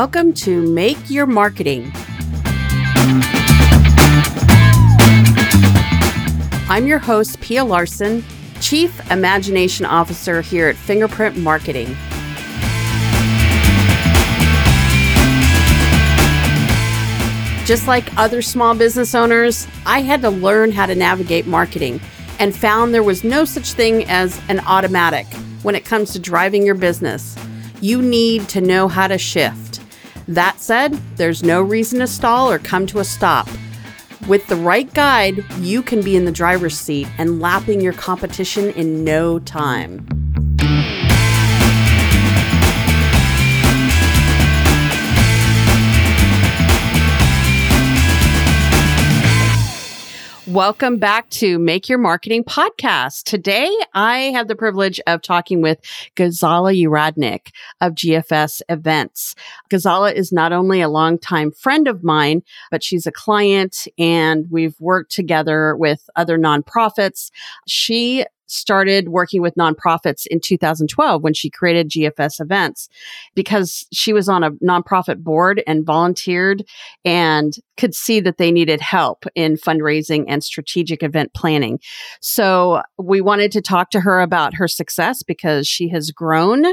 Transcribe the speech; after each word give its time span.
Welcome 0.00 0.32
to 0.34 0.62
Make 0.62 1.10
Your 1.10 1.26
Marketing. 1.26 1.90
I'm 6.68 6.86
your 6.86 7.00
host, 7.00 7.40
Pia 7.40 7.64
Larson, 7.64 8.24
Chief 8.60 9.10
Imagination 9.10 9.86
Officer 9.86 10.40
here 10.40 10.68
at 10.68 10.76
Fingerprint 10.76 11.36
Marketing. 11.38 11.88
Just 17.66 17.88
like 17.88 18.16
other 18.16 18.40
small 18.40 18.76
business 18.76 19.16
owners, 19.16 19.66
I 19.84 20.02
had 20.02 20.22
to 20.22 20.30
learn 20.30 20.70
how 20.70 20.86
to 20.86 20.94
navigate 20.94 21.48
marketing 21.48 22.00
and 22.38 22.54
found 22.54 22.94
there 22.94 23.02
was 23.02 23.24
no 23.24 23.44
such 23.44 23.72
thing 23.72 24.04
as 24.04 24.40
an 24.48 24.60
automatic 24.60 25.26
when 25.64 25.74
it 25.74 25.84
comes 25.84 26.12
to 26.12 26.20
driving 26.20 26.64
your 26.64 26.76
business. 26.76 27.34
You 27.80 28.00
need 28.00 28.48
to 28.50 28.60
know 28.60 28.86
how 28.86 29.08
to 29.08 29.18
shift. 29.18 29.67
That 30.28 30.60
said, 30.60 30.92
there's 31.16 31.42
no 31.42 31.62
reason 31.62 32.00
to 32.00 32.06
stall 32.06 32.50
or 32.50 32.58
come 32.58 32.86
to 32.88 32.98
a 32.98 33.04
stop. 33.04 33.48
With 34.28 34.46
the 34.46 34.56
right 34.56 34.92
guide, 34.92 35.42
you 35.60 35.82
can 35.82 36.02
be 36.02 36.16
in 36.16 36.26
the 36.26 36.32
driver's 36.32 36.78
seat 36.78 37.08
and 37.16 37.40
lapping 37.40 37.80
your 37.80 37.94
competition 37.94 38.70
in 38.72 39.04
no 39.04 39.38
time. 39.38 40.06
Welcome 50.58 50.98
back 50.98 51.30
to 51.30 51.56
Make 51.56 51.88
Your 51.88 51.98
Marketing 51.98 52.42
podcast. 52.42 53.22
Today, 53.22 53.72
I 53.94 54.32
have 54.32 54.48
the 54.48 54.56
privilege 54.56 55.00
of 55.06 55.22
talking 55.22 55.62
with 55.62 55.78
Ghazala 56.16 56.76
Uradnik 56.76 57.52
of 57.80 57.94
GFS 57.94 58.62
Events. 58.68 59.36
Ghazala 59.70 60.12
is 60.12 60.32
not 60.32 60.52
only 60.52 60.80
a 60.80 60.88
longtime 60.88 61.52
friend 61.52 61.86
of 61.86 62.02
mine, 62.02 62.42
but 62.72 62.82
she's 62.82 63.06
a 63.06 63.12
client 63.12 63.86
and 63.98 64.46
we've 64.50 64.74
worked 64.80 65.12
together 65.12 65.76
with 65.76 66.10
other 66.16 66.36
nonprofits. 66.36 67.30
She 67.68 68.26
started 68.48 69.10
working 69.10 69.42
with 69.42 69.54
nonprofits 69.54 70.26
in 70.26 70.40
2012 70.40 71.22
when 71.22 71.34
she 71.34 71.50
created 71.50 71.90
GFS 71.90 72.40
events 72.40 72.88
because 73.34 73.86
she 73.92 74.12
was 74.12 74.28
on 74.28 74.42
a 74.42 74.50
nonprofit 74.52 75.18
board 75.22 75.62
and 75.66 75.86
volunteered 75.86 76.64
and 77.04 77.54
could 77.76 77.94
see 77.94 78.20
that 78.20 78.38
they 78.38 78.50
needed 78.50 78.80
help 78.80 79.24
in 79.34 79.56
fundraising 79.56 80.24
and 80.26 80.42
strategic 80.42 81.02
event 81.02 81.32
planning. 81.34 81.78
So 82.20 82.82
we 82.98 83.20
wanted 83.20 83.52
to 83.52 83.60
talk 83.60 83.90
to 83.90 84.00
her 84.00 84.20
about 84.20 84.54
her 84.54 84.66
success 84.66 85.22
because 85.22 85.68
she 85.68 85.88
has 85.90 86.10
grown 86.10 86.64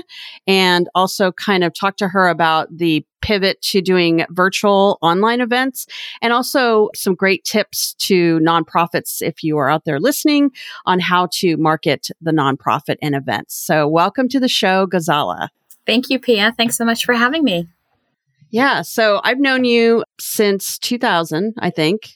and 0.48 0.90
also 0.96 1.32
kind 1.32 1.64
of 1.64 1.74
talk 1.74 1.98
to 1.98 2.08
her 2.08 2.28
about 2.28 2.76
the 2.76 3.06
pivot 3.22 3.62
to 3.62 3.82
doing 3.82 4.26
virtual 4.30 4.98
online 5.02 5.42
events 5.42 5.88
and 6.22 6.32
also 6.32 6.90
some 6.96 7.16
great 7.16 7.44
tips 7.44 7.94
to 7.96 8.40
nonprofits 8.40 9.22
if 9.22 9.44
you 9.44 9.58
are 9.58 9.70
out 9.70 9.86
there 9.86 10.00
listening 10.00 10.52
on 10.86 11.00
how 11.00 11.28
to 11.32 11.58
market 11.58 12.10
the 12.22 12.32
nonprofit 12.32 12.98
and 13.02 13.16
events. 13.16 13.56
So 13.56 13.88
welcome 13.88 14.30
to 14.30 14.40
the 14.40 14.48
show, 14.48 14.86
Ghazala. 14.88 15.50
Thank 15.86 16.10
you, 16.10 16.20
Pia. 16.20 16.54
Thanks 16.56 16.78
so 16.78 16.86
much 16.86 17.06
for 17.06 17.14
having 17.14 17.44
me. 17.44 17.68
Yeah. 18.52 18.84
So 18.84 19.22
I've 19.24 19.40
known 19.40 19.66
you 19.66 20.04
since 20.20 20.78
2000, 20.80 21.56
I 21.58 21.70
think. 21.70 22.12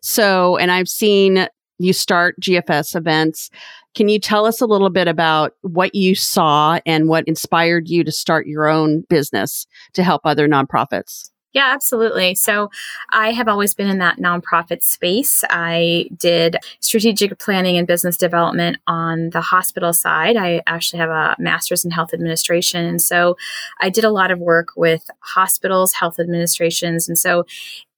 So, 0.00 0.56
and 0.56 0.70
I've 0.70 0.88
seen 0.88 1.48
you 1.78 1.92
start 1.92 2.38
GFS 2.40 2.94
events. 2.94 3.50
Can 3.94 4.08
you 4.08 4.20
tell 4.20 4.46
us 4.46 4.60
a 4.60 4.66
little 4.66 4.90
bit 4.90 5.08
about 5.08 5.54
what 5.62 5.94
you 5.94 6.14
saw 6.14 6.78
and 6.86 7.08
what 7.08 7.26
inspired 7.26 7.88
you 7.88 8.04
to 8.04 8.12
start 8.12 8.46
your 8.46 8.68
own 8.68 9.02
business 9.08 9.66
to 9.94 10.02
help 10.02 10.22
other 10.24 10.48
nonprofits? 10.48 11.30
Yeah, 11.52 11.70
absolutely. 11.72 12.36
So 12.36 12.70
I 13.10 13.32
have 13.32 13.48
always 13.48 13.74
been 13.74 13.88
in 13.88 13.98
that 13.98 14.18
nonprofit 14.18 14.84
space. 14.84 15.42
I 15.50 16.08
did 16.16 16.56
strategic 16.78 17.38
planning 17.40 17.76
and 17.76 17.88
business 17.88 18.16
development 18.16 18.76
on 18.86 19.30
the 19.30 19.40
hospital 19.40 19.92
side. 19.92 20.36
I 20.36 20.62
actually 20.68 21.00
have 21.00 21.10
a 21.10 21.34
master's 21.40 21.84
in 21.84 21.90
health 21.90 22.14
administration. 22.14 22.84
And 22.84 23.02
so 23.02 23.36
I 23.80 23.90
did 23.90 24.04
a 24.04 24.10
lot 24.10 24.30
of 24.30 24.38
work 24.38 24.68
with 24.76 25.10
hospitals, 25.20 25.94
health 25.94 26.20
administrations. 26.20 27.08
And 27.08 27.18
so 27.18 27.46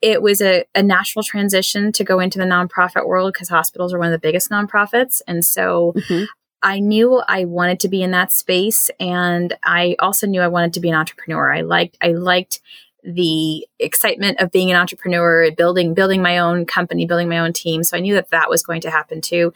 it 0.01 0.23
was 0.23 0.41
a, 0.41 0.65
a 0.75 0.83
natural 0.83 1.23
transition 1.23 1.93
to 1.93 2.05
go 2.05 2.21
into 2.21 2.39
the 2.39 2.45
nonprofit 2.45 3.07
world 3.07 3.35
because 3.35 3.51
hospitals 3.51 3.93
are 3.93 3.99
one 3.99 4.09
of 4.09 4.13
the 4.13 4.27
biggest 4.27 4.51
nonprofits. 4.51 5.21
And 5.29 5.45
so 5.45 5.93
mm-hmm. 5.97 6.25
I 6.63 6.79
knew 6.79 7.23
I 7.29 7.45
wanted 7.45 7.81
to 7.81 7.89
be 7.89 8.03
in 8.03 8.13
that 8.13 8.33
space 8.33 8.91
and 8.99 9.57
I 9.63 9.97
also 9.99 10.27
knew 10.27 10.41
I 10.41 10.49
wanted 10.49 10.73
to 10.75 10.81
be 10.81 10.89
an 10.89 10.95
entrepreneur. 10.95 11.53
I 11.53 11.61
liked 11.63 11.99
I 12.01 12.13
liked 12.13 12.61
the 13.03 13.67
excitement 13.79 14.41
of 14.41 14.53
being 14.53 14.71
an 14.71 14.77
entrepreneur, 14.77 15.51
building 15.51 15.93
building 15.93 16.23
my 16.23 16.39
own 16.39 16.65
company, 16.65 17.05
building 17.05 17.29
my 17.29 17.39
own 17.39 17.53
team. 17.53 17.83
So 17.83 17.97
I 17.97 18.01
knew 18.01 18.15
that 18.15 18.31
that 18.31 18.49
was 18.49 18.63
going 18.63 18.81
to 18.83 18.91
happen 18.91 19.21
too, 19.21 19.53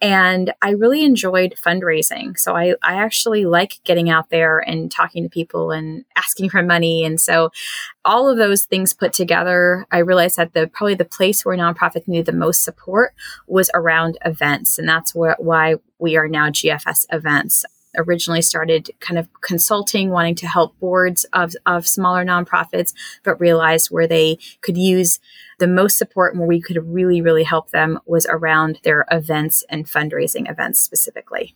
and 0.00 0.52
I 0.60 0.70
really 0.70 1.04
enjoyed 1.04 1.54
fundraising. 1.56 2.38
So 2.38 2.54
I 2.54 2.74
I 2.82 2.94
actually 2.94 3.46
like 3.46 3.80
getting 3.84 4.10
out 4.10 4.30
there 4.30 4.58
and 4.58 4.90
talking 4.90 5.22
to 5.22 5.28
people 5.28 5.70
and 5.70 6.04
asking 6.16 6.50
for 6.50 6.62
money, 6.62 7.04
and 7.04 7.20
so 7.20 7.50
all 8.04 8.28
of 8.28 8.36
those 8.36 8.64
things 8.64 8.92
put 8.92 9.12
together, 9.12 9.86
I 9.90 9.98
realized 9.98 10.36
that 10.36 10.52
the 10.52 10.66
probably 10.66 10.94
the 10.94 11.04
place 11.04 11.44
where 11.44 11.56
nonprofits 11.56 12.06
needed 12.06 12.26
the 12.26 12.32
most 12.32 12.62
support 12.62 13.14
was 13.46 13.70
around 13.74 14.18
events, 14.24 14.78
and 14.78 14.88
that's 14.88 15.12
wh- 15.12 15.38
why 15.38 15.76
we 15.98 16.16
are 16.16 16.28
now 16.28 16.50
GFS 16.50 17.06
Events 17.10 17.64
originally 17.96 18.42
started 18.42 18.90
kind 19.00 19.18
of 19.18 19.28
consulting, 19.40 20.10
wanting 20.10 20.34
to 20.36 20.46
help 20.46 20.78
boards 20.78 21.24
of, 21.32 21.54
of 21.66 21.86
smaller 21.86 22.24
nonprofits, 22.24 22.94
but 23.24 23.40
realized 23.40 23.90
where 23.90 24.06
they 24.06 24.38
could 24.60 24.76
use 24.76 25.18
the 25.58 25.66
most 25.66 25.98
support 25.98 26.32
and 26.32 26.40
where 26.40 26.48
we 26.48 26.60
could 26.60 26.78
really, 26.86 27.20
really 27.20 27.44
help 27.44 27.70
them 27.70 27.98
was 28.06 28.26
around 28.26 28.80
their 28.82 29.06
events 29.10 29.64
and 29.68 29.86
fundraising 29.86 30.50
events 30.50 30.80
specifically. 30.80 31.54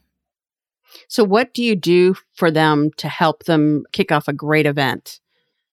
So, 1.09 1.25
what 1.25 1.55
do 1.55 1.63
you 1.63 1.75
do 1.75 2.15
for 2.35 2.51
them 2.51 2.91
to 2.99 3.09
help 3.09 3.45
them 3.45 3.85
kick 3.93 4.13
off 4.13 4.29
a 4.29 4.33
great 4.33 4.67
event? 4.67 5.21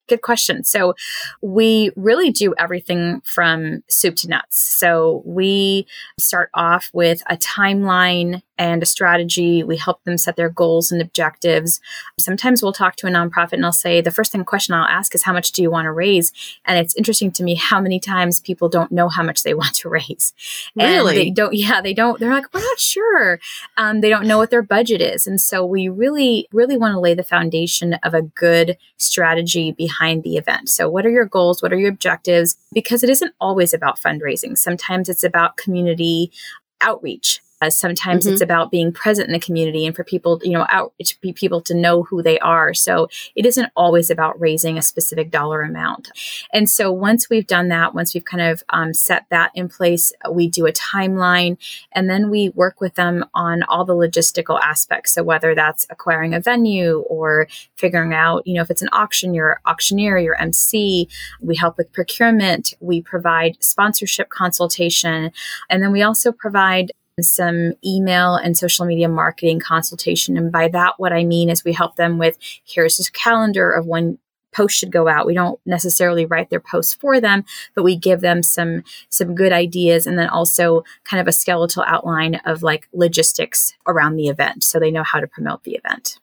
Good 0.08 0.22
question. 0.22 0.64
So, 0.64 0.96
we 1.42 1.92
really 1.96 2.32
do 2.32 2.54
everything 2.58 3.22
from 3.24 3.84
soup 3.90 4.16
to 4.18 4.28
nuts. 4.28 4.58
So, 4.58 5.22
we 5.26 5.86
start 6.20 6.50
off 6.54 6.90
with 6.94 7.22
a 7.30 7.38
timeline 7.38 8.42
and 8.62 8.84
a 8.84 8.86
strategy. 8.86 9.64
We 9.64 9.76
help 9.76 10.04
them 10.04 10.20
set 10.20 10.36
their 10.36 10.50
goals 10.50 10.92
and 10.92 11.02
objectives. 11.02 11.82
Sometimes 12.20 12.62
we'll 12.62 12.74
talk 12.74 12.96
to 12.98 13.08
a 13.08 13.10
nonprofit 13.10 13.54
and 13.54 13.66
I'll 13.66 13.74
say, 13.74 14.02
the 14.02 14.12
first 14.12 14.32
thing 14.32 14.46
question 14.46 14.76
I'll 14.76 14.86
ask 14.86 15.16
is, 15.16 15.24
how 15.24 15.34
much 15.34 15.52
do 15.52 15.64
you 15.64 15.72
want 15.72 15.86
to 15.86 15.92
raise? 15.92 16.32
And 16.66 16.78
it's 16.78 16.96
interesting 16.96 17.32
to 17.32 17.44
me 17.44 17.56
how 17.56 17.82
many 17.82 18.00
times 18.00 18.40
people 18.40 18.70
don't 18.70 18.92
know 18.92 19.10
how 19.10 19.24
much 19.24 19.42
they 19.42 19.54
want 19.62 19.74
to 19.78 19.90
raise. 19.90 20.34
Really? 20.76 21.10
And 21.10 21.28
they 21.28 21.32
don't, 21.32 21.56
yeah, 21.56 21.82
they 21.82 21.96
don't, 21.96 22.20
they're 22.20 22.32
like, 22.32 22.54
we're 22.54 22.62
not 22.62 22.80
sure. 22.80 23.40
Um, 23.78 24.02
they 24.02 24.10
don't 24.10 24.28
know 24.28 24.38
what 24.38 24.52
their 24.52 24.62
budget 24.62 25.02
is. 25.02 25.26
And 25.26 25.42
so 25.42 25.66
we 25.66 25.90
really, 25.90 26.48
really 26.54 26.78
want 26.78 26.94
to 26.94 27.00
lay 27.00 27.16
the 27.16 27.24
foundation 27.24 27.96
of 28.04 28.14
a 28.14 28.22
good 28.22 28.78
strategy 28.98 29.72
behind 29.72 30.22
the 30.22 30.38
event. 30.38 30.70
So 30.70 30.88
what 30.88 31.04
are 31.08 31.10
your 31.12 31.26
goals? 31.26 31.64
What 31.64 31.74
are 31.74 31.80
your 31.80 31.90
objectives? 31.90 32.58
Because 32.72 33.04
it 33.04 33.10
isn't 33.10 33.34
always 33.42 33.74
about 33.74 34.00
fundraising. 34.00 34.56
Sometimes 34.56 35.10
it's 35.10 35.24
about 35.24 35.58
community 35.58 36.32
outreach 36.80 37.42
uh, 37.62 37.70
sometimes 37.70 38.26
mm-hmm. 38.26 38.34
it's 38.34 38.42
about 38.42 38.72
being 38.72 38.92
present 38.92 39.28
in 39.28 39.34
the 39.34 39.40
community 39.40 39.86
and 39.86 39.96
for 39.96 40.04
people, 40.04 40.40
you 40.44 40.52
know, 40.52 40.66
out 40.70 40.94
to 41.04 41.20
be 41.22 41.32
people 41.32 41.62
to 41.62 41.74
know 41.74 42.04
who 42.04 42.22
they 42.24 42.40
are. 42.40 42.74
So 42.74 43.08
it 43.36 43.46
isn't 43.46 43.72
always 43.76 44.10
about 44.10 44.40
raising 44.40 44.78
a 44.78 44.82
specific 44.82 45.30
dollar 45.32 45.62
amount. 45.62 46.12
And 46.52 46.70
so 46.70 46.92
once 46.92 47.30
we've 47.30 47.48
done 47.48 47.70
that, 47.70 47.94
once 47.94 48.14
we've 48.14 48.26
kind 48.26 48.42
of 48.42 48.64
um, 48.70 48.94
set 48.94 49.26
that 49.30 49.52
in 49.54 49.70
place, 49.70 50.12
we 50.30 50.48
do 50.48 50.66
a 50.66 50.72
timeline 50.72 51.58
and 51.94 52.10
then 52.10 52.30
we 52.30 52.50
work 52.50 52.82
with 52.82 52.96
them 52.96 53.26
on 53.34 53.64
all 53.64 53.86
the 53.86 53.94
logistical 53.94 54.60
aspects. 54.62 55.14
So 55.14 55.24
whether 55.24 55.54
that's 55.54 55.86
acquiring 55.90 56.34
a 56.34 56.40
venue 56.40 57.00
or 57.02 57.48
figuring 57.76 58.14
out, 58.14 58.46
you 58.48 58.56
know, 58.56 58.62
if 58.62 58.72
it's 58.72 58.82
an 58.82 58.90
auction, 58.92 59.34
your 59.34 59.62
auctioneer, 59.66 60.18
your 60.18 60.40
MC, 60.42 61.08
we 61.42 61.56
help 61.56 61.78
with 61.78 61.92
procurement, 61.92 62.74
we 62.80 63.02
provide 63.02 63.58
sponsorship 63.60 64.30
consultation, 64.30 65.32
and 65.70 65.84
then 65.84 65.92
we 65.92 66.02
also 66.02 66.32
provide 66.32 66.92
some 67.24 67.74
email 67.86 68.36
and 68.36 68.58
social 68.58 68.86
media 68.86 69.10
marketing 69.10 69.60
consultation. 69.60 70.38
And 70.38 70.52
by 70.52 70.68
that, 70.70 70.94
what 70.98 71.14
I 71.14 71.24
mean 71.24 71.50
is 71.50 71.64
we 71.64 71.74
help 71.74 71.96
them 71.96 72.18
with 72.18 72.38
here's 72.64 72.98
this 72.98 73.10
calendar 73.10 73.72
of 73.72 73.86
when 73.86 74.18
posts 74.52 74.78
should 74.78 74.92
go 74.92 75.08
out. 75.08 75.26
We 75.26 75.34
don't 75.34 75.60
necessarily 75.66 76.26
write 76.26 76.50
their 76.50 76.60
posts 76.60 76.94
for 76.94 77.20
them, 77.20 77.46
but 77.76 77.84
we 77.84 77.96
give 77.96 78.22
them 78.22 78.44
some 78.44 78.84
some 79.10 79.36
good 79.36 79.52
ideas 79.52 80.06
and 80.06 80.18
then 80.18 80.30
also 80.30 80.84
kind 81.04 81.22
of 81.22 81.28
a 81.28 81.32
skeletal 81.32 81.84
outline 81.88 82.36
of 82.46 82.64
like 82.64 82.88
logistics 82.94 83.74
around 83.88 84.16
the 84.16 84.28
event 84.28 84.64
so 84.64 84.80
they 84.80 84.92
know 84.92 85.04
how 85.04 85.20
to 85.20 85.28
promote 85.28 85.64
the 85.64 85.76
event. 85.76 86.20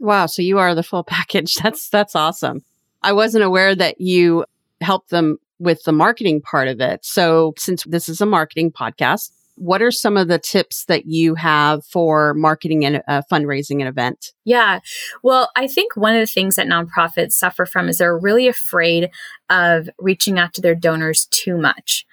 Wow, 0.00 0.26
so 0.26 0.42
you 0.42 0.58
are 0.58 0.74
the 0.74 0.82
full 0.82 1.04
package. 1.04 1.54
That's 1.56 1.88
that's 1.88 2.16
awesome. 2.16 2.64
I 3.02 3.12
wasn't 3.12 3.44
aware 3.44 3.74
that 3.74 4.00
you 4.00 4.44
help 4.80 5.08
them 5.08 5.38
with 5.58 5.82
the 5.84 5.92
marketing 5.92 6.40
part 6.40 6.68
of 6.68 6.80
it. 6.80 7.04
So 7.04 7.54
since 7.58 7.84
this 7.84 8.08
is 8.08 8.20
a 8.20 8.26
marketing 8.26 8.72
podcast, 8.72 9.30
what 9.58 9.82
are 9.82 9.90
some 9.90 10.16
of 10.16 10.28
the 10.28 10.38
tips 10.38 10.84
that 10.86 11.06
you 11.06 11.34
have 11.34 11.84
for 11.84 12.34
marketing 12.34 12.84
and 12.84 13.02
uh, 13.08 13.22
fundraising 13.30 13.80
an 13.80 13.86
event? 13.86 14.32
Yeah. 14.44 14.80
Well, 15.22 15.50
I 15.56 15.66
think 15.66 15.96
one 15.96 16.14
of 16.14 16.20
the 16.20 16.26
things 16.26 16.56
that 16.56 16.66
nonprofits 16.66 17.32
suffer 17.32 17.66
from 17.66 17.88
is 17.88 17.98
they're 17.98 18.16
really 18.16 18.48
afraid 18.48 19.10
of 19.50 19.88
reaching 19.98 20.38
out 20.38 20.54
to 20.54 20.60
their 20.60 20.74
donors 20.74 21.26
too 21.30 21.58
much. 21.58 22.06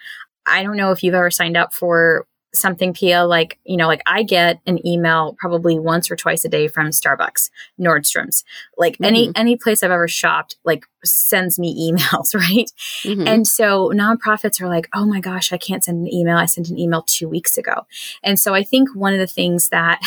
I 0.45 0.63
don't 0.63 0.77
know 0.77 0.92
if 0.92 1.03
you've 1.03 1.13
ever 1.13 1.31
signed 1.31 1.57
up 1.57 1.74
for 1.74 2.27
something 2.56 2.94
Pia 2.94 3.25
like 3.25 3.60
you 3.66 3.78
know 3.78 3.88
like 3.88 4.02
I 4.06 4.24
get 4.24 4.60
an 4.66 4.86
email 4.86 5.36
probably 5.40 5.80
once 5.80 6.10
or 6.10 6.16
twice 6.16 6.46
a 6.46 6.50
day 6.50 6.68
from 6.68 6.88
Starbucks, 6.88 7.50
Nordstrom's, 7.80 8.44
like 8.78 8.94
mm-hmm. 8.94 9.06
any 9.06 9.31
any 9.36 9.56
place 9.56 9.84
I've 9.84 9.92
ever 9.92 10.07
shopped 10.07 10.57
like 10.63 10.86
sends 11.04 11.60
me 11.60 11.92
emails, 11.92 12.34
right? 12.34 12.72
Mm-hmm. 13.04 13.28
And 13.28 13.48
so 13.48 13.92
nonprofits 13.94 14.62
are 14.62 14.68
like, 14.68 14.90
"Oh 14.94 15.06
my 15.06 15.19
gosh, 15.19 15.54
I 15.54 15.57
can't 15.57 15.84
send 15.84 16.07
an 16.07 16.13
email. 16.13 16.38
I 16.38 16.46
sent 16.46 16.69
an 16.69 16.80
email 16.80 17.04
2 17.04 17.28
weeks 17.28 17.57
ago." 17.57 17.86
And 18.24 18.40
so 18.40 18.54
I 18.54 18.63
think 18.63 18.96
one 18.96 19.13
of 19.13 19.19
the 19.19 19.28
things 19.28 19.69
that 19.69 20.00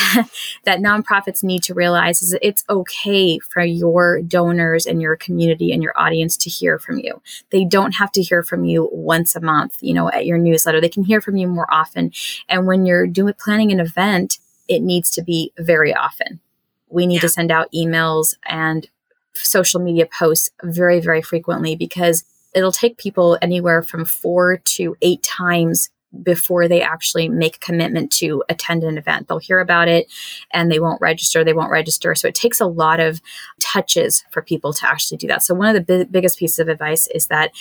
that 0.65 0.81
nonprofits 0.81 1.43
need 1.45 1.63
to 1.65 1.75
realize 1.75 2.23
is 2.23 2.31
that 2.31 2.47
it's 2.47 2.65
okay 2.69 3.39
for 3.39 3.63
your 3.63 4.21
donors 4.23 4.87
and 4.87 5.01
your 5.01 5.17
community 5.17 5.73
and 5.73 5.83
your 5.83 5.93
audience 5.97 6.37
to 6.39 6.51
hear 6.51 6.79
from 6.79 6.99
you. 6.99 7.21
They 7.51 7.65
don't 7.65 7.93
have 7.93 8.13
to 8.13 8.23
hear 8.23 8.43
from 8.43 8.65
you 8.65 8.89
once 8.93 9.37
a 9.37 9.41
month, 9.41 9.79
you 9.81 9.95
know, 9.95 10.11
at 10.11 10.27
your 10.27 10.39
newsletter. 10.39 10.81
They 10.81 10.89
can 10.89 11.05
hear 11.05 11.21
from 11.21 11.37
you 11.37 11.47
more 11.47 11.73
often 11.73 12.13
and 12.49 12.67
when 12.67 12.87
you're 12.87 13.07
doing 13.07 13.35
planning 13.39 13.73
an 13.73 13.81
event, 13.81 14.39
it 14.69 14.81
needs 14.81 15.11
to 15.13 15.23
be 15.23 15.53
very 15.59 15.95
often. 15.95 16.41
We 16.89 17.07
need 17.07 17.17
yeah. 17.17 17.21
to 17.21 17.29
send 17.29 17.51
out 17.51 17.73
emails 17.73 18.35
and 18.45 18.89
social 19.35 19.81
media 19.81 20.07
posts 20.07 20.51
very, 20.63 21.01
very 21.01 21.23
frequently 21.23 21.77
because 21.77 22.25
it'll 22.55 22.73
take 22.73 22.99
people 22.99 23.39
anywhere 23.41 23.83
from 23.83 24.05
four 24.05 24.57
to 24.57 24.97
eight 25.03 25.23
times 25.23 25.91
before 26.23 26.69
they 26.69 26.81
actually 26.81 27.29
make 27.29 27.57
a 27.57 27.61
commitment 27.61 28.11
to 28.11 28.43
attend 28.49 28.83
an 28.83 28.97
event. 28.97 29.29
They'll 29.29 29.39
hear 29.39 29.61
about 29.61 29.89
it 29.89 30.11
and 30.53 30.73
they 30.73 30.81
won't 30.81 31.01
register, 31.01 31.45
they 31.45 31.53
won't 31.53 31.71
register. 31.71 32.15
So 32.15 32.29
it 32.29 32.35
takes 32.35 32.61
a 32.61 32.67
lot 32.67 32.99
of 32.99 33.21
touches 33.61 34.25
for 34.31 34.41
people 34.41 34.73
to 34.73 34.89
actually 34.89 35.19
do 35.19 35.27
that. 35.29 35.43
So 35.43 35.55
one 35.55 35.75
of 35.75 35.87
the 35.87 36.09
biggest 36.11 36.39
pieces 36.39 36.59
of 36.59 36.69
advice 36.69 37.09
is 37.09 37.27
that 37.27 37.53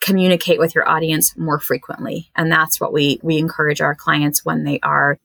communicate 0.00 0.58
with 0.58 0.74
your 0.74 0.88
audience 0.88 1.36
more 1.36 1.58
frequently. 1.58 2.30
And 2.36 2.50
that's 2.50 2.80
what 2.80 2.92
we 2.92 3.18
we 3.22 3.38
encourage 3.38 3.80
our 3.80 3.94
clients 3.94 4.44
when 4.44 4.64
they 4.64 4.78
are 4.80 5.18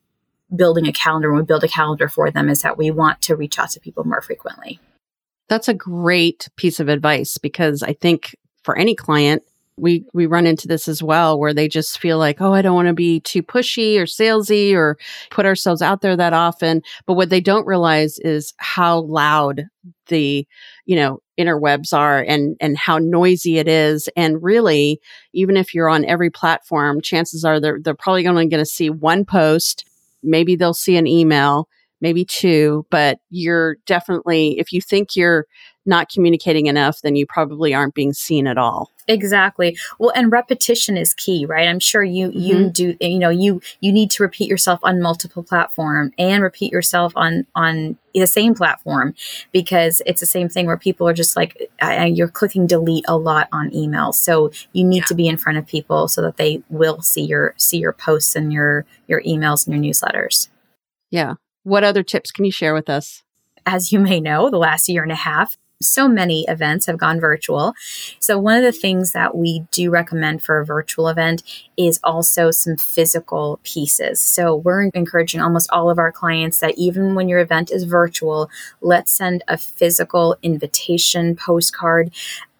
building 0.54 0.86
a 0.86 0.92
calendar, 0.92 1.30
when 1.30 1.40
we 1.40 1.46
build 1.46 1.64
a 1.64 1.68
calendar 1.68 2.08
for 2.08 2.30
them, 2.30 2.48
is 2.48 2.62
that 2.62 2.78
we 2.78 2.90
want 2.90 3.22
to 3.22 3.36
reach 3.36 3.58
out 3.58 3.70
to 3.70 3.80
people 3.80 4.04
more 4.04 4.20
frequently. 4.20 4.80
That's 5.48 5.68
a 5.68 5.74
great 5.74 6.48
piece 6.56 6.80
of 6.80 6.88
advice 6.88 7.38
because 7.38 7.82
I 7.82 7.92
think 7.92 8.34
for 8.62 8.76
any 8.76 8.94
client, 8.94 9.42
we 9.76 10.04
we 10.12 10.26
run 10.26 10.46
into 10.46 10.68
this 10.68 10.86
as 10.86 11.02
well 11.02 11.38
where 11.38 11.52
they 11.52 11.66
just 11.66 11.98
feel 11.98 12.16
like 12.16 12.40
oh 12.40 12.52
i 12.52 12.62
don't 12.62 12.76
want 12.76 12.86
to 12.86 12.94
be 12.94 13.18
too 13.20 13.42
pushy 13.42 13.98
or 13.98 14.04
salesy 14.04 14.72
or 14.72 14.96
put 15.30 15.46
ourselves 15.46 15.82
out 15.82 16.00
there 16.00 16.16
that 16.16 16.32
often. 16.32 16.82
But 17.06 17.14
what 17.14 17.30
they 17.30 17.40
don't 17.40 17.66
realize 17.66 18.18
is 18.18 18.54
how 18.58 19.00
loud 19.00 19.64
the 20.08 20.46
you 20.86 20.96
know 20.96 21.18
interwebs 21.38 21.92
are 21.92 22.20
and 22.20 22.56
and 22.60 22.76
how 22.76 22.98
noisy 22.98 23.58
it 23.58 23.68
is. 23.68 24.08
And 24.16 24.42
really 24.42 25.00
even 25.32 25.56
if 25.56 25.74
you're 25.74 25.88
on 25.88 26.04
every 26.04 26.30
platform 26.30 27.00
chances 27.00 27.44
are 27.44 27.60
they're 27.60 27.78
they're 27.82 27.94
probably 27.94 28.26
only 28.26 28.48
going 28.48 28.62
to 28.62 28.66
see 28.66 28.90
one 28.90 29.24
post. 29.24 29.84
Maybe 30.22 30.56
they'll 30.56 30.74
see 30.74 30.96
an 30.96 31.06
email 31.06 31.68
maybe 32.00 32.24
two 32.24 32.84
but 32.90 33.18
you're 33.30 33.76
definitely 33.86 34.58
if 34.58 34.72
you 34.72 34.80
think 34.80 35.16
you're 35.16 35.46
not 35.86 36.08
communicating 36.08 36.66
enough 36.66 37.00
then 37.02 37.16
you 37.16 37.26
probably 37.26 37.74
aren't 37.74 37.94
being 37.94 38.12
seen 38.12 38.46
at 38.46 38.58
all 38.58 38.90
Exactly. 39.06 39.76
Well, 39.98 40.12
and 40.14 40.32
repetition 40.32 40.96
is 40.96 41.12
key, 41.12 41.44
right? 41.44 41.68
I'm 41.68 41.78
sure 41.78 42.02
you 42.02 42.30
you 42.32 42.56
mm-hmm. 42.56 42.68
do 42.70 42.96
you 43.00 43.18
know 43.18 43.28
you 43.28 43.60
you 43.80 43.92
need 43.92 44.10
to 44.12 44.22
repeat 44.22 44.48
yourself 44.48 44.80
on 44.82 45.00
multiple 45.00 45.42
platform 45.42 46.12
and 46.18 46.42
repeat 46.42 46.72
yourself 46.72 47.12
on 47.14 47.46
on 47.54 47.98
the 48.14 48.26
same 48.26 48.54
platform 48.54 49.14
because 49.52 50.00
it's 50.06 50.20
the 50.20 50.26
same 50.26 50.48
thing 50.48 50.66
where 50.66 50.78
people 50.78 51.06
are 51.06 51.12
just 51.12 51.36
like 51.36 51.70
you're 51.82 52.28
clicking 52.28 52.66
delete 52.66 53.04
a 53.06 53.16
lot 53.16 53.48
on 53.52 53.74
email. 53.74 54.12
So 54.12 54.50
you 54.72 54.84
need 54.84 54.98
yeah. 54.98 55.04
to 55.06 55.14
be 55.14 55.28
in 55.28 55.36
front 55.36 55.58
of 55.58 55.66
people 55.66 56.08
so 56.08 56.22
that 56.22 56.38
they 56.38 56.62
will 56.70 57.02
see 57.02 57.24
your 57.24 57.54
see 57.58 57.78
your 57.78 57.92
posts 57.92 58.34
and 58.34 58.52
your 58.52 58.86
your 59.06 59.22
emails 59.22 59.66
and 59.66 59.84
your 59.84 59.92
newsletters. 59.92 60.48
Yeah. 61.10 61.34
What 61.62 61.84
other 61.84 62.02
tips 62.02 62.30
can 62.30 62.44
you 62.44 62.52
share 62.52 62.74
with 62.74 62.88
us? 62.88 63.22
As 63.66 63.92
you 63.92 63.98
may 63.98 64.20
know, 64.20 64.50
the 64.50 64.58
last 64.58 64.88
year 64.88 65.02
and 65.02 65.12
a 65.12 65.16
half, 65.16 65.56
so 65.84 66.08
many 66.08 66.44
events 66.48 66.86
have 66.86 66.98
gone 66.98 67.20
virtual. 67.20 67.74
So, 68.18 68.38
one 68.38 68.56
of 68.56 68.62
the 68.62 68.72
things 68.72 69.12
that 69.12 69.36
we 69.36 69.64
do 69.70 69.90
recommend 69.90 70.42
for 70.42 70.58
a 70.58 70.66
virtual 70.66 71.08
event 71.08 71.42
is 71.76 72.00
also 72.02 72.50
some 72.50 72.76
physical 72.76 73.60
pieces. 73.62 74.20
So, 74.20 74.56
we're 74.56 74.90
encouraging 74.94 75.40
almost 75.40 75.70
all 75.70 75.90
of 75.90 75.98
our 75.98 76.12
clients 76.12 76.58
that 76.58 76.76
even 76.76 77.14
when 77.14 77.28
your 77.28 77.40
event 77.40 77.70
is 77.70 77.84
virtual, 77.84 78.50
let's 78.80 79.12
send 79.12 79.44
a 79.48 79.56
physical 79.56 80.36
invitation 80.42 81.36
postcard. 81.36 82.12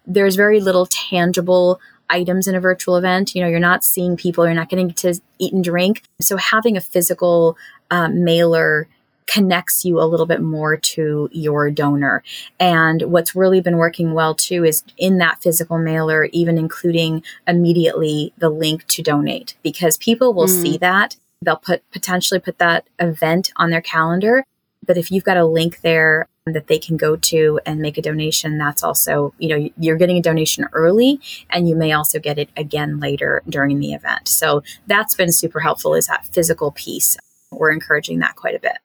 There's 0.05 0.35
very 0.35 0.59
little 0.59 0.85
tangible 0.85 1.79
items 2.09 2.47
in 2.47 2.55
a 2.55 2.59
virtual 2.59 2.97
event. 2.97 3.33
You 3.35 3.41
know, 3.41 3.47
you're 3.47 3.59
not 3.59 3.83
seeing 3.83 4.15
people, 4.15 4.45
you're 4.45 4.53
not 4.53 4.69
getting 4.69 4.91
to 4.91 5.19
eat 5.39 5.53
and 5.53 5.63
drink. 5.63 6.03
So, 6.21 6.37
having 6.37 6.77
a 6.77 6.81
physical 6.81 7.57
uh, 7.91 8.09
mailer 8.09 8.87
connects 9.27 9.83
you 9.83 9.99
a 9.99 10.05
little 10.05 10.25
bit 10.25 10.41
more 10.41 10.77
to 10.77 11.29
your 11.31 11.71
donor. 11.71 12.23
And 12.59 13.01
what's 13.03 13.35
really 13.35 13.61
been 13.61 13.77
working 13.77 14.13
well 14.13 14.35
too 14.35 14.63
is 14.63 14.83
in 14.97 15.17
that 15.17 15.41
physical 15.41 15.77
mailer, 15.77 16.25
even 16.25 16.57
including 16.57 17.23
immediately 17.47 18.33
the 18.37 18.49
link 18.49 18.85
to 18.87 19.01
donate 19.01 19.55
because 19.63 19.97
people 19.97 20.33
will 20.33 20.47
mm. 20.47 20.61
see 20.61 20.77
that. 20.77 21.17
They'll 21.41 21.57
put 21.57 21.89
potentially 21.91 22.39
put 22.39 22.59
that 22.59 22.87
event 22.99 23.51
on 23.55 23.69
their 23.69 23.81
calendar. 23.81 24.45
But 24.85 24.97
if 24.97 25.11
you've 25.11 25.23
got 25.23 25.37
a 25.37 25.45
link 25.45 25.81
there 25.81 26.27
that 26.45 26.67
they 26.67 26.77
can 26.77 26.95
go 26.95 27.15
to 27.15 27.59
and 27.65 27.79
make 27.79 27.97
a 27.97 28.01
donation, 28.03 28.57
that's 28.57 28.83
also, 28.83 29.33
you 29.39 29.49
know, 29.49 29.69
you're 29.79 29.97
getting 29.97 30.17
a 30.17 30.21
donation 30.21 30.67
early 30.73 31.19
and 31.49 31.67
you 31.67 31.75
may 31.75 31.91
also 31.91 32.19
get 32.19 32.37
it 32.37 32.49
again 32.55 32.99
later 32.99 33.41
during 33.49 33.79
the 33.79 33.93
event. 33.93 34.27
So 34.27 34.61
that's 34.85 35.15
been 35.15 35.31
super 35.31 35.59
helpful 35.59 35.95
is 35.95 36.05
that 36.07 36.27
physical 36.27 36.71
piece. 36.71 37.17
We're 37.51 37.71
encouraging 37.71 38.19
that 38.19 38.35
quite 38.35 38.55
a 38.55 38.59
bit. 38.59 38.77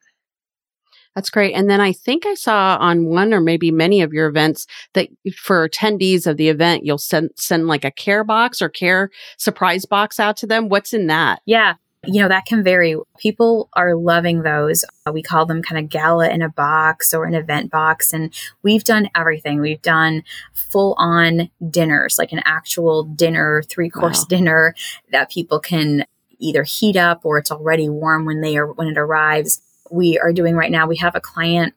That's 1.15 1.31
great. 1.31 1.55
And 1.55 1.69
then 1.69 1.81
I 1.81 1.93
think 1.93 2.25
I 2.25 2.35
saw 2.35 2.77
on 2.81 3.07
one 3.07 3.35
or 3.35 3.41
maybe 3.41 3.71
many 3.71 4.01
of 4.01 4.13
your 4.13 4.29
events 4.29 4.67
that 4.95 5.09
for 5.37 5.69
attendees 5.69 6.27
of 6.27 6.37
the 6.37 6.49
event, 6.49 6.85
you'll 6.85 6.99
send 6.99 7.31
send 7.37 7.67
like 7.67 7.85
a 7.85 7.91
care 7.91 8.23
box 8.23 8.63
or 8.63 8.69
care 8.69 9.11
surprise 9.37 9.85
box 9.85 10.21
out 10.21 10.37
to 10.39 10.47
them. 10.47 10.69
What's 10.69 10.93
in 10.93 11.09
that? 11.09 11.43
Yeah. 11.47 11.75
You 12.07 12.23
know, 12.23 12.29
that 12.29 12.47
can 12.47 12.63
vary. 12.65 12.97
People 13.19 13.69
are 13.75 13.95
loving 13.95 14.43
those. 14.43 14.85
Uh, 15.05 15.13
we 15.13 15.23
call 15.23 15.45
them 15.45 15.63
kind 15.63 15.85
of 15.85 15.91
gala 15.91 16.31
in 16.31 16.41
a 16.41 16.49
box 16.49 17.13
or 17.13 17.27
an 17.27 17.35
event 17.35 17.71
box. 17.71 18.15
And 18.15 18.33
we've 18.63 18.85
done 18.85 19.11
everything. 19.15 19.61
We've 19.61 19.83
done 19.83 20.23
full 20.55 20.95
on 20.97 21.51
dinners, 21.69 22.19
like 22.19 22.33
an 22.33 22.41
actual 22.47 23.03
dinner, 23.03 23.63
three 23.69 23.91
course 23.91 24.21
wow. 24.21 24.27
dinner 24.31 24.75
that 25.13 25.31
people 25.31 25.61
can 25.61 26.07
either 26.39 26.63
heat 26.63 26.97
up 26.97 27.21
or 27.25 27.37
it's 27.37 27.51
already 27.51 27.91
warm 27.91 28.25
when 28.25 28.41
they 28.41 28.57
are 28.57 28.73
when 28.73 28.89
it 28.89 28.97
arrives 28.97 29.61
we 29.91 30.19
are 30.19 30.33
doing 30.33 30.55
right 30.55 30.71
now. 30.71 30.87
We 30.87 30.97
have 30.97 31.15
a 31.15 31.21
client 31.21 31.75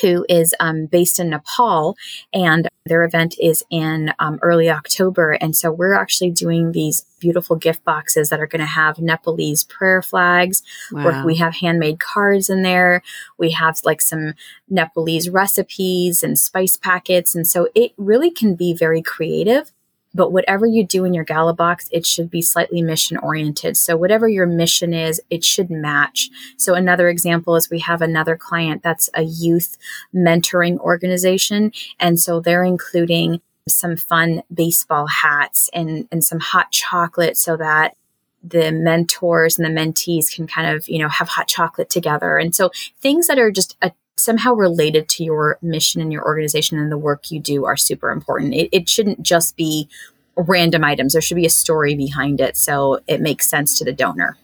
who 0.00 0.26
is 0.28 0.54
um, 0.58 0.86
based 0.86 1.20
in 1.20 1.30
Nepal, 1.30 1.96
and 2.32 2.68
their 2.86 3.04
event 3.04 3.36
is 3.40 3.64
in 3.70 4.12
um, 4.18 4.38
early 4.42 4.68
October. 4.68 5.32
And 5.32 5.56
so 5.56 5.70
we're 5.70 5.94
actually 5.94 6.30
doing 6.30 6.72
these 6.72 7.04
beautiful 7.20 7.56
gift 7.56 7.84
boxes 7.84 8.28
that 8.28 8.40
are 8.40 8.46
going 8.46 8.60
to 8.60 8.66
have 8.66 8.98
Nepalese 8.98 9.64
prayer 9.64 10.02
flags. 10.02 10.62
Wow. 10.92 11.24
We 11.24 11.36
have 11.36 11.56
handmade 11.56 12.00
cards 12.00 12.50
in 12.50 12.62
there. 12.62 13.02
We 13.38 13.52
have 13.52 13.80
like 13.84 14.02
some 14.02 14.34
Nepalese 14.68 15.28
recipes 15.28 16.22
and 16.22 16.38
spice 16.38 16.76
packets. 16.76 17.34
And 17.34 17.46
so 17.46 17.68
it 17.74 17.92
really 17.96 18.30
can 18.30 18.54
be 18.54 18.74
very 18.74 19.02
creative. 19.02 19.72
But 20.16 20.32
whatever 20.32 20.64
you 20.64 20.84
do 20.84 21.04
in 21.04 21.12
your 21.12 21.24
gala 21.24 21.52
box, 21.52 21.88
it 21.92 22.06
should 22.06 22.30
be 22.30 22.40
slightly 22.40 22.80
mission 22.80 23.18
oriented. 23.18 23.76
So 23.76 23.96
whatever 23.96 24.26
your 24.26 24.46
mission 24.46 24.94
is, 24.94 25.20
it 25.28 25.44
should 25.44 25.70
match. 25.70 26.30
So 26.56 26.74
another 26.74 27.08
example 27.08 27.54
is 27.54 27.68
we 27.68 27.80
have 27.80 28.00
another 28.00 28.34
client 28.36 28.82
that's 28.82 29.10
a 29.14 29.22
youth 29.22 29.76
mentoring 30.14 30.78
organization. 30.78 31.72
And 32.00 32.18
so 32.18 32.40
they're 32.40 32.64
including 32.64 33.42
some 33.68 33.96
fun 33.96 34.42
baseball 34.52 35.06
hats 35.06 35.68
and, 35.74 36.08
and 36.10 36.24
some 36.24 36.40
hot 36.40 36.70
chocolate 36.72 37.36
so 37.36 37.56
that 37.56 37.96
the 38.42 38.70
mentors 38.70 39.58
and 39.58 39.66
the 39.66 39.80
mentees 39.80 40.34
can 40.34 40.46
kind 40.46 40.74
of, 40.74 40.88
you 40.88 40.98
know, 40.98 41.08
have 41.08 41.28
hot 41.28 41.48
chocolate 41.48 41.90
together. 41.90 42.38
And 42.38 42.54
so 42.54 42.70
things 43.00 43.26
that 43.26 43.38
are 43.38 43.50
just 43.50 43.76
a 43.82 43.90
somehow 44.18 44.54
related 44.54 45.08
to 45.08 45.24
your 45.24 45.58
mission 45.62 46.00
and 46.00 46.12
your 46.12 46.24
organization 46.24 46.78
and 46.78 46.90
the 46.90 46.98
work 46.98 47.30
you 47.30 47.40
do 47.40 47.64
are 47.64 47.76
super 47.76 48.10
important. 48.10 48.54
It, 48.54 48.68
it 48.72 48.88
shouldn't 48.88 49.22
just 49.22 49.56
be 49.56 49.88
random 50.36 50.84
items. 50.84 51.12
There 51.12 51.22
should 51.22 51.36
be 51.36 51.46
a 51.46 51.50
story 51.50 51.94
behind 51.94 52.40
it 52.40 52.56
so 52.56 53.00
it 53.06 53.20
makes 53.20 53.48
sense 53.48 53.78
to 53.78 53.84
the 53.84 53.92
donor. 53.92 54.36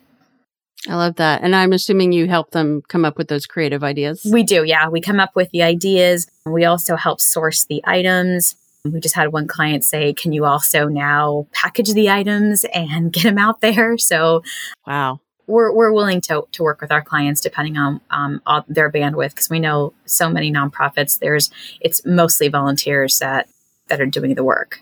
I 0.89 0.97
love 0.97 1.17
that. 1.17 1.43
And 1.43 1.55
I'm 1.55 1.73
assuming 1.73 2.13
you 2.13 2.27
help 2.27 2.51
them 2.51 2.83
come 2.89 3.05
up 3.05 3.17
with 3.17 3.29
those 3.29 3.47
creative 3.47 3.85
ideas. 3.85 4.27
We 4.31 4.43
do, 4.43 4.65
yeah. 4.65 4.89
We 4.89 5.01
come 5.01 5.21
up 5.21 5.37
with 5.37 5.51
the 5.51 5.63
ideas. 5.63 6.27
We 6.45 6.65
also 6.65 6.97
help 6.97 7.21
source 7.21 7.65
the 7.65 7.81
items. 7.85 8.57
We 8.85 8.99
just 8.99 9.15
had 9.15 9.33
one 9.33 9.47
client 9.47 9.85
say, 9.85 10.13
Can 10.13 10.33
you 10.33 10.45
also 10.45 10.89
now 10.89 11.47
package 11.53 11.93
the 11.93 12.11
items 12.11 12.65
and 12.75 13.13
get 13.13 13.23
them 13.23 13.39
out 13.39 13.61
there? 13.61 13.97
So, 13.97 14.43
wow 14.87 15.21
we're, 15.53 15.71
we're 15.71 15.93
willing 15.93 16.21
to, 16.23 16.47
to 16.53 16.63
work 16.63 16.81
with 16.81 16.91
our 16.91 17.03
clients 17.03 17.41
depending 17.41 17.77
on 17.77 18.01
um, 18.11 18.41
their 18.69 18.91
bandwidth 18.91 19.31
because 19.31 19.51
we 19.51 19.61
know 19.61 19.93
so 20.07 20.29
many 20.29 20.51
nonprofits 20.51 21.19
there's 21.19 21.51
it's 21.81 22.05
mostly 22.07 22.49
volunteers 22.49 23.19
that 23.19 23.49
that 23.89 24.01
are 24.01 24.07
doing 24.07 24.35
the 24.35 24.45
work 24.45 24.81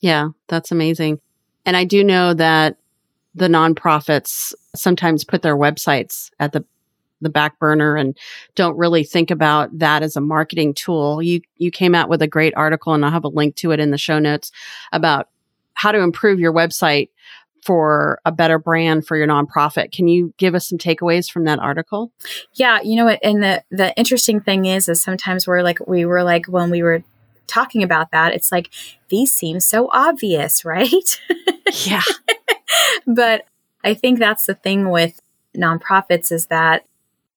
yeah 0.00 0.28
that's 0.48 0.70
amazing 0.70 1.18
and 1.64 1.76
i 1.76 1.84
do 1.84 2.04
know 2.04 2.34
that 2.34 2.76
the 3.34 3.48
nonprofits 3.48 4.52
sometimes 4.74 5.24
put 5.24 5.42
their 5.42 5.56
websites 5.56 6.30
at 6.38 6.52
the 6.52 6.64
the 7.22 7.30
back 7.30 7.58
burner 7.58 7.96
and 7.96 8.16
don't 8.54 8.78
really 8.78 9.04
think 9.04 9.30
about 9.30 9.78
that 9.78 10.02
as 10.02 10.16
a 10.16 10.22
marketing 10.22 10.72
tool. 10.72 11.20
You 11.20 11.42
you 11.58 11.70
came 11.70 11.94
out 11.94 12.08
with 12.08 12.22
a 12.22 12.26
great 12.26 12.54
article 12.56 12.94
and 12.94 13.04
I'll 13.04 13.10
have 13.10 13.24
a 13.24 13.28
link 13.28 13.56
to 13.56 13.72
it 13.72 13.78
in 13.78 13.90
the 13.90 13.98
show 13.98 14.18
notes 14.18 14.50
about 14.90 15.28
how 15.74 15.92
to 15.92 16.00
improve 16.00 16.40
your 16.40 16.52
website 16.52 17.10
for 17.62 18.20
a 18.24 18.32
better 18.32 18.58
brand 18.58 19.06
for 19.06 19.16
your 19.16 19.26
nonprofit. 19.26 19.92
Can 19.92 20.08
you 20.08 20.32
give 20.36 20.54
us 20.54 20.68
some 20.68 20.78
takeaways 20.78 21.30
from 21.30 21.44
that 21.44 21.58
article? 21.58 22.12
Yeah, 22.54 22.80
you 22.82 22.96
know 22.96 23.04
what 23.04 23.20
and 23.22 23.42
the 23.42 23.62
the 23.70 23.94
interesting 23.96 24.40
thing 24.40 24.66
is 24.66 24.88
is 24.88 25.02
sometimes 25.02 25.46
we're 25.46 25.62
like 25.62 25.78
we 25.86 26.04
were 26.04 26.22
like 26.22 26.46
when 26.46 26.70
we 26.70 26.82
were 26.82 27.02
talking 27.46 27.82
about 27.82 28.12
that 28.12 28.32
it's 28.32 28.52
like 28.52 28.70
these 29.08 29.34
seem 29.34 29.60
so 29.60 29.90
obvious, 29.92 30.64
right? 30.64 31.20
Yeah. 31.84 32.02
but 33.06 33.44
I 33.84 33.94
think 33.94 34.18
that's 34.18 34.46
the 34.46 34.54
thing 34.54 34.90
with 34.90 35.20
nonprofits 35.56 36.30
is 36.30 36.46
that 36.46 36.84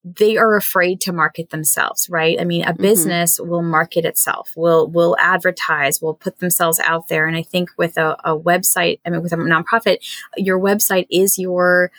they 0.03 0.35
are 0.35 0.55
afraid 0.57 0.99
to 1.01 1.13
market 1.13 1.49
themselves, 1.49 2.09
right? 2.09 2.39
I 2.39 2.43
mean, 2.43 2.63
a 2.63 2.73
mm-hmm. 2.73 2.81
business 2.81 3.39
will 3.39 3.61
market 3.61 4.03
itself, 4.05 4.51
will 4.55 4.87
will 4.87 5.15
advertise, 5.19 6.01
will 6.01 6.13
put 6.13 6.39
themselves 6.39 6.79
out 6.79 7.07
there. 7.07 7.25
And 7.25 7.37
I 7.37 7.43
think 7.43 7.69
with 7.77 7.97
a, 7.97 8.17
a 8.23 8.37
website, 8.37 8.99
I 9.05 9.09
mean, 9.09 9.21
with 9.21 9.31
a 9.31 9.37
nonprofit, 9.37 9.99
your 10.35 10.59
website 10.59 11.07
is 11.09 11.39
your 11.39 11.91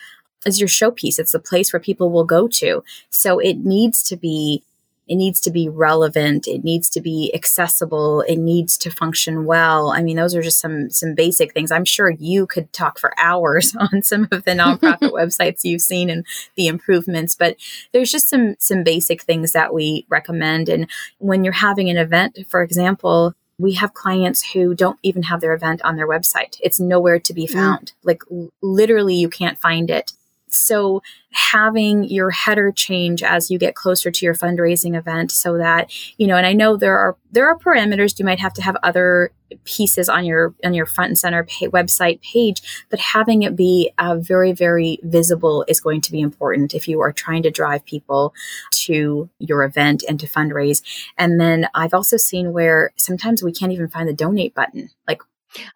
is 0.44 0.60
your 0.60 0.68
showpiece. 0.68 1.18
It's 1.18 1.32
the 1.32 1.38
place 1.38 1.72
where 1.72 1.80
people 1.80 2.10
will 2.10 2.24
go 2.24 2.46
to. 2.48 2.84
So 3.08 3.38
it 3.38 3.58
needs 3.58 4.02
to 4.04 4.16
be 4.16 4.62
it 5.06 5.16
needs 5.16 5.40
to 5.40 5.50
be 5.50 5.68
relevant. 5.68 6.48
It 6.48 6.64
needs 6.64 6.88
to 6.90 7.00
be 7.00 7.30
accessible. 7.34 8.22
It 8.22 8.36
needs 8.36 8.78
to 8.78 8.90
function 8.90 9.44
well. 9.44 9.90
I 9.90 10.02
mean 10.02 10.16
those 10.16 10.34
are 10.34 10.42
just 10.42 10.60
some 10.60 10.90
some 10.90 11.14
basic 11.14 11.52
things. 11.52 11.70
I'm 11.70 11.84
sure 11.84 12.10
you 12.10 12.46
could 12.46 12.72
talk 12.72 12.98
for 12.98 13.18
hours 13.18 13.76
on 13.92 14.02
some 14.02 14.28
of 14.32 14.44
the 14.44 14.52
nonprofit 14.52 14.98
websites 15.12 15.64
you've 15.64 15.82
seen 15.82 16.08
and 16.10 16.24
the 16.56 16.66
improvements 16.66 17.34
but 17.34 17.56
there's 17.92 18.10
just 18.10 18.28
some 18.28 18.56
some 18.58 18.82
basic 18.82 19.22
things 19.22 19.52
that 19.52 19.74
we 19.74 20.06
recommend. 20.08 20.68
And 20.68 20.90
when 21.18 21.44
you're 21.44 21.52
having 21.52 21.90
an 21.90 21.98
event 21.98 22.38
for 22.48 22.62
example 22.62 23.34
we 23.56 23.74
have 23.74 23.94
clients 23.94 24.52
who 24.52 24.74
don't 24.74 24.98
even 25.04 25.22
have 25.24 25.40
their 25.40 25.54
event 25.54 25.80
on 25.84 25.94
their 25.94 26.08
website. 26.08 26.58
It's 26.60 26.80
nowhere 26.80 27.20
to 27.20 27.32
be 27.32 27.46
mm. 27.46 27.52
found. 27.52 27.92
Like 28.02 28.22
literally 28.62 29.14
you 29.14 29.28
can't 29.28 29.58
find 29.58 29.90
it 29.90 30.12
so 30.54 31.02
having 31.30 32.04
your 32.04 32.30
header 32.30 32.70
change 32.70 33.22
as 33.22 33.50
you 33.50 33.58
get 33.58 33.74
closer 33.74 34.10
to 34.10 34.24
your 34.24 34.34
fundraising 34.34 34.96
event 34.96 35.32
so 35.32 35.58
that, 35.58 35.92
you 36.16 36.26
know, 36.26 36.36
and 36.36 36.46
I 36.46 36.52
know 36.52 36.76
there 36.76 36.96
are 36.96 37.16
there 37.32 37.48
are 37.48 37.58
parameters 37.58 38.18
you 38.18 38.24
might 38.24 38.38
have 38.38 38.54
to 38.54 38.62
have 38.62 38.76
other 38.84 39.32
pieces 39.64 40.08
on 40.08 40.24
your 40.24 40.54
on 40.64 40.74
your 40.74 40.86
front 40.86 41.08
and 41.08 41.18
center 41.18 41.44
pay, 41.44 41.68
website 41.68 42.20
page, 42.22 42.86
but 42.88 43.00
having 43.00 43.42
it 43.42 43.56
be 43.56 43.90
uh, 43.98 44.16
very 44.16 44.52
very 44.52 44.98
visible 45.02 45.64
is 45.66 45.80
going 45.80 46.00
to 46.02 46.12
be 46.12 46.20
important 46.20 46.74
if 46.74 46.86
you 46.86 47.00
are 47.00 47.12
trying 47.12 47.42
to 47.42 47.50
drive 47.50 47.84
people 47.84 48.32
to 48.70 49.28
your 49.38 49.64
event 49.64 50.04
and 50.08 50.20
to 50.20 50.26
fundraise. 50.26 50.82
And 51.18 51.40
then 51.40 51.68
I've 51.74 51.94
also 51.94 52.16
seen 52.16 52.52
where 52.52 52.92
sometimes 52.96 53.42
we 53.42 53.52
can't 53.52 53.72
even 53.72 53.88
find 53.88 54.08
the 54.08 54.14
donate 54.14 54.54
button. 54.54 54.90
Like 55.08 55.22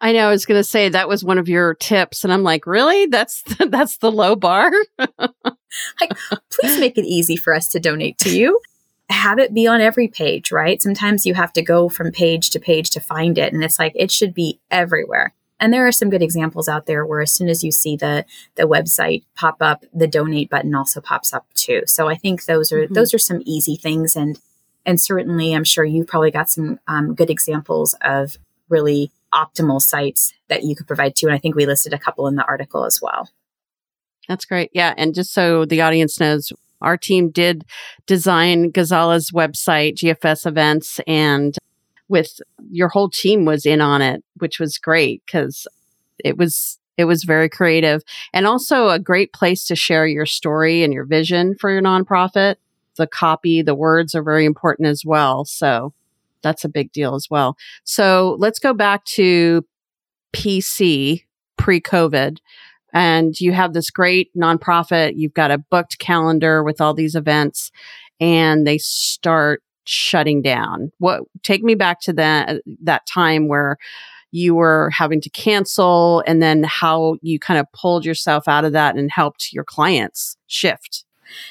I 0.01 0.11
know. 0.11 0.27
I 0.27 0.31
was 0.31 0.45
going 0.45 0.59
to 0.59 0.63
say 0.63 0.89
that 0.89 1.07
was 1.07 1.23
one 1.23 1.37
of 1.37 1.49
your 1.49 1.73
tips, 1.75 2.23
and 2.23 2.33
I'm 2.33 2.43
like, 2.43 2.65
really? 2.65 3.05
That's 3.05 3.41
the, 3.43 3.67
that's 3.67 3.97
the 3.97 4.11
low 4.11 4.35
bar. 4.35 4.71
like, 4.97 6.11
please 6.49 6.79
make 6.79 6.97
it 6.97 7.05
easy 7.05 7.35
for 7.35 7.53
us 7.53 7.67
to 7.69 7.79
donate 7.79 8.17
to 8.19 8.37
you. 8.37 8.59
Have 9.09 9.39
it 9.39 9.53
be 9.53 9.67
on 9.67 9.81
every 9.81 10.07
page, 10.07 10.51
right? 10.51 10.81
Sometimes 10.81 11.25
you 11.25 11.33
have 11.33 11.51
to 11.53 11.63
go 11.63 11.89
from 11.89 12.11
page 12.11 12.51
to 12.51 12.59
page 12.59 12.91
to 12.91 12.99
find 12.99 13.37
it, 13.37 13.53
and 13.53 13.63
it's 13.63 13.79
like 13.79 13.93
it 13.95 14.11
should 14.11 14.33
be 14.33 14.59
everywhere. 14.69 15.33
And 15.59 15.73
there 15.73 15.85
are 15.85 15.91
some 15.91 16.09
good 16.09 16.21
examples 16.21 16.69
out 16.69 16.85
there 16.85 17.05
where 17.05 17.21
as 17.21 17.33
soon 17.33 17.49
as 17.49 17.63
you 17.63 17.71
see 17.71 17.95
the 17.97 18.25
the 18.55 18.63
website 18.63 19.23
pop 19.35 19.57
up, 19.61 19.83
the 19.93 20.07
donate 20.07 20.49
button 20.49 20.75
also 20.75 21.01
pops 21.01 21.33
up 21.33 21.45
too. 21.53 21.81
So 21.85 22.07
I 22.07 22.15
think 22.15 22.45
those 22.45 22.71
are 22.71 22.83
mm-hmm. 22.83 22.93
those 22.93 23.13
are 23.13 23.19
some 23.19 23.41
easy 23.45 23.75
things, 23.75 24.15
and 24.15 24.39
and 24.85 25.01
certainly 25.01 25.53
I'm 25.53 25.63
sure 25.63 25.83
you've 25.83 26.07
probably 26.07 26.31
got 26.31 26.49
some 26.49 26.79
um, 26.87 27.13
good 27.13 27.29
examples 27.29 27.95
of 28.01 28.37
really 28.69 29.11
optimal 29.33 29.81
sites 29.81 30.33
that 30.47 30.63
you 30.63 30.75
could 30.75 30.87
provide 30.87 31.15
to. 31.17 31.27
And 31.27 31.35
I 31.35 31.39
think 31.39 31.55
we 31.55 31.65
listed 31.65 31.93
a 31.93 31.99
couple 31.99 32.27
in 32.27 32.35
the 32.35 32.45
article 32.45 32.85
as 32.85 32.99
well. 33.01 33.29
That's 34.27 34.45
great. 34.45 34.69
Yeah. 34.73 34.93
And 34.97 35.15
just 35.15 35.33
so 35.33 35.65
the 35.65 35.81
audience 35.81 36.19
knows, 36.19 36.53
our 36.81 36.97
team 36.97 37.29
did 37.29 37.65
design 38.05 38.71
Ghazala's 38.71 39.31
website, 39.31 39.95
GFS 39.95 40.45
events, 40.45 40.99
and 41.07 41.57
with 42.07 42.39
your 42.69 42.87
whole 42.87 43.09
team 43.09 43.45
was 43.45 43.65
in 43.65 43.81
on 43.81 44.01
it, 44.01 44.23
which 44.37 44.59
was 44.59 44.77
great 44.77 45.23
because 45.25 45.67
it 46.23 46.37
was 46.37 46.79
it 46.97 47.05
was 47.05 47.23
very 47.23 47.47
creative 47.47 48.03
and 48.33 48.45
also 48.45 48.89
a 48.89 48.99
great 48.99 49.31
place 49.31 49.65
to 49.67 49.75
share 49.75 50.05
your 50.05 50.25
story 50.25 50.83
and 50.83 50.93
your 50.93 51.05
vision 51.05 51.55
for 51.55 51.71
your 51.71 51.81
nonprofit. 51.81 52.55
The 52.97 53.07
copy, 53.07 53.61
the 53.61 53.75
words 53.75 54.13
are 54.15 54.23
very 54.23 54.43
important 54.43 54.89
as 54.89 55.05
well. 55.05 55.45
So 55.45 55.93
that's 56.43 56.63
a 56.63 56.69
big 56.69 56.91
deal 56.91 57.15
as 57.15 57.27
well. 57.29 57.55
So 57.83 58.35
let's 58.39 58.59
go 58.59 58.73
back 58.73 59.05
to 59.05 59.65
PC 60.35 61.23
pre 61.57 61.81
COVID. 61.81 62.37
And 62.91 63.39
you 63.39 63.51
have 63.51 63.73
this 63.73 63.91
great 63.91 64.29
nonprofit. 64.35 65.13
You've 65.15 65.33
got 65.33 65.51
a 65.51 65.59
booked 65.59 65.99
calendar 65.99 66.63
with 66.63 66.81
all 66.81 66.93
these 66.93 67.13
events 67.13 67.71
and 68.19 68.65
they 68.65 68.79
start 68.79 69.61
shutting 69.85 70.41
down. 70.41 70.91
What 70.97 71.23
take 71.43 71.63
me 71.63 71.75
back 71.75 72.01
to 72.01 72.13
that 72.13 72.61
that 72.83 73.05
time 73.07 73.47
where 73.47 73.77
you 74.31 74.55
were 74.55 74.91
having 74.91 75.21
to 75.21 75.29
cancel 75.29 76.23
and 76.27 76.41
then 76.41 76.63
how 76.63 77.17
you 77.21 77.39
kind 77.39 77.59
of 77.59 77.65
pulled 77.71 78.05
yourself 78.05 78.47
out 78.47 78.65
of 78.65 78.73
that 78.73 78.95
and 78.95 79.09
helped 79.11 79.51
your 79.51 79.63
clients 79.63 80.37
shift. 80.47 81.05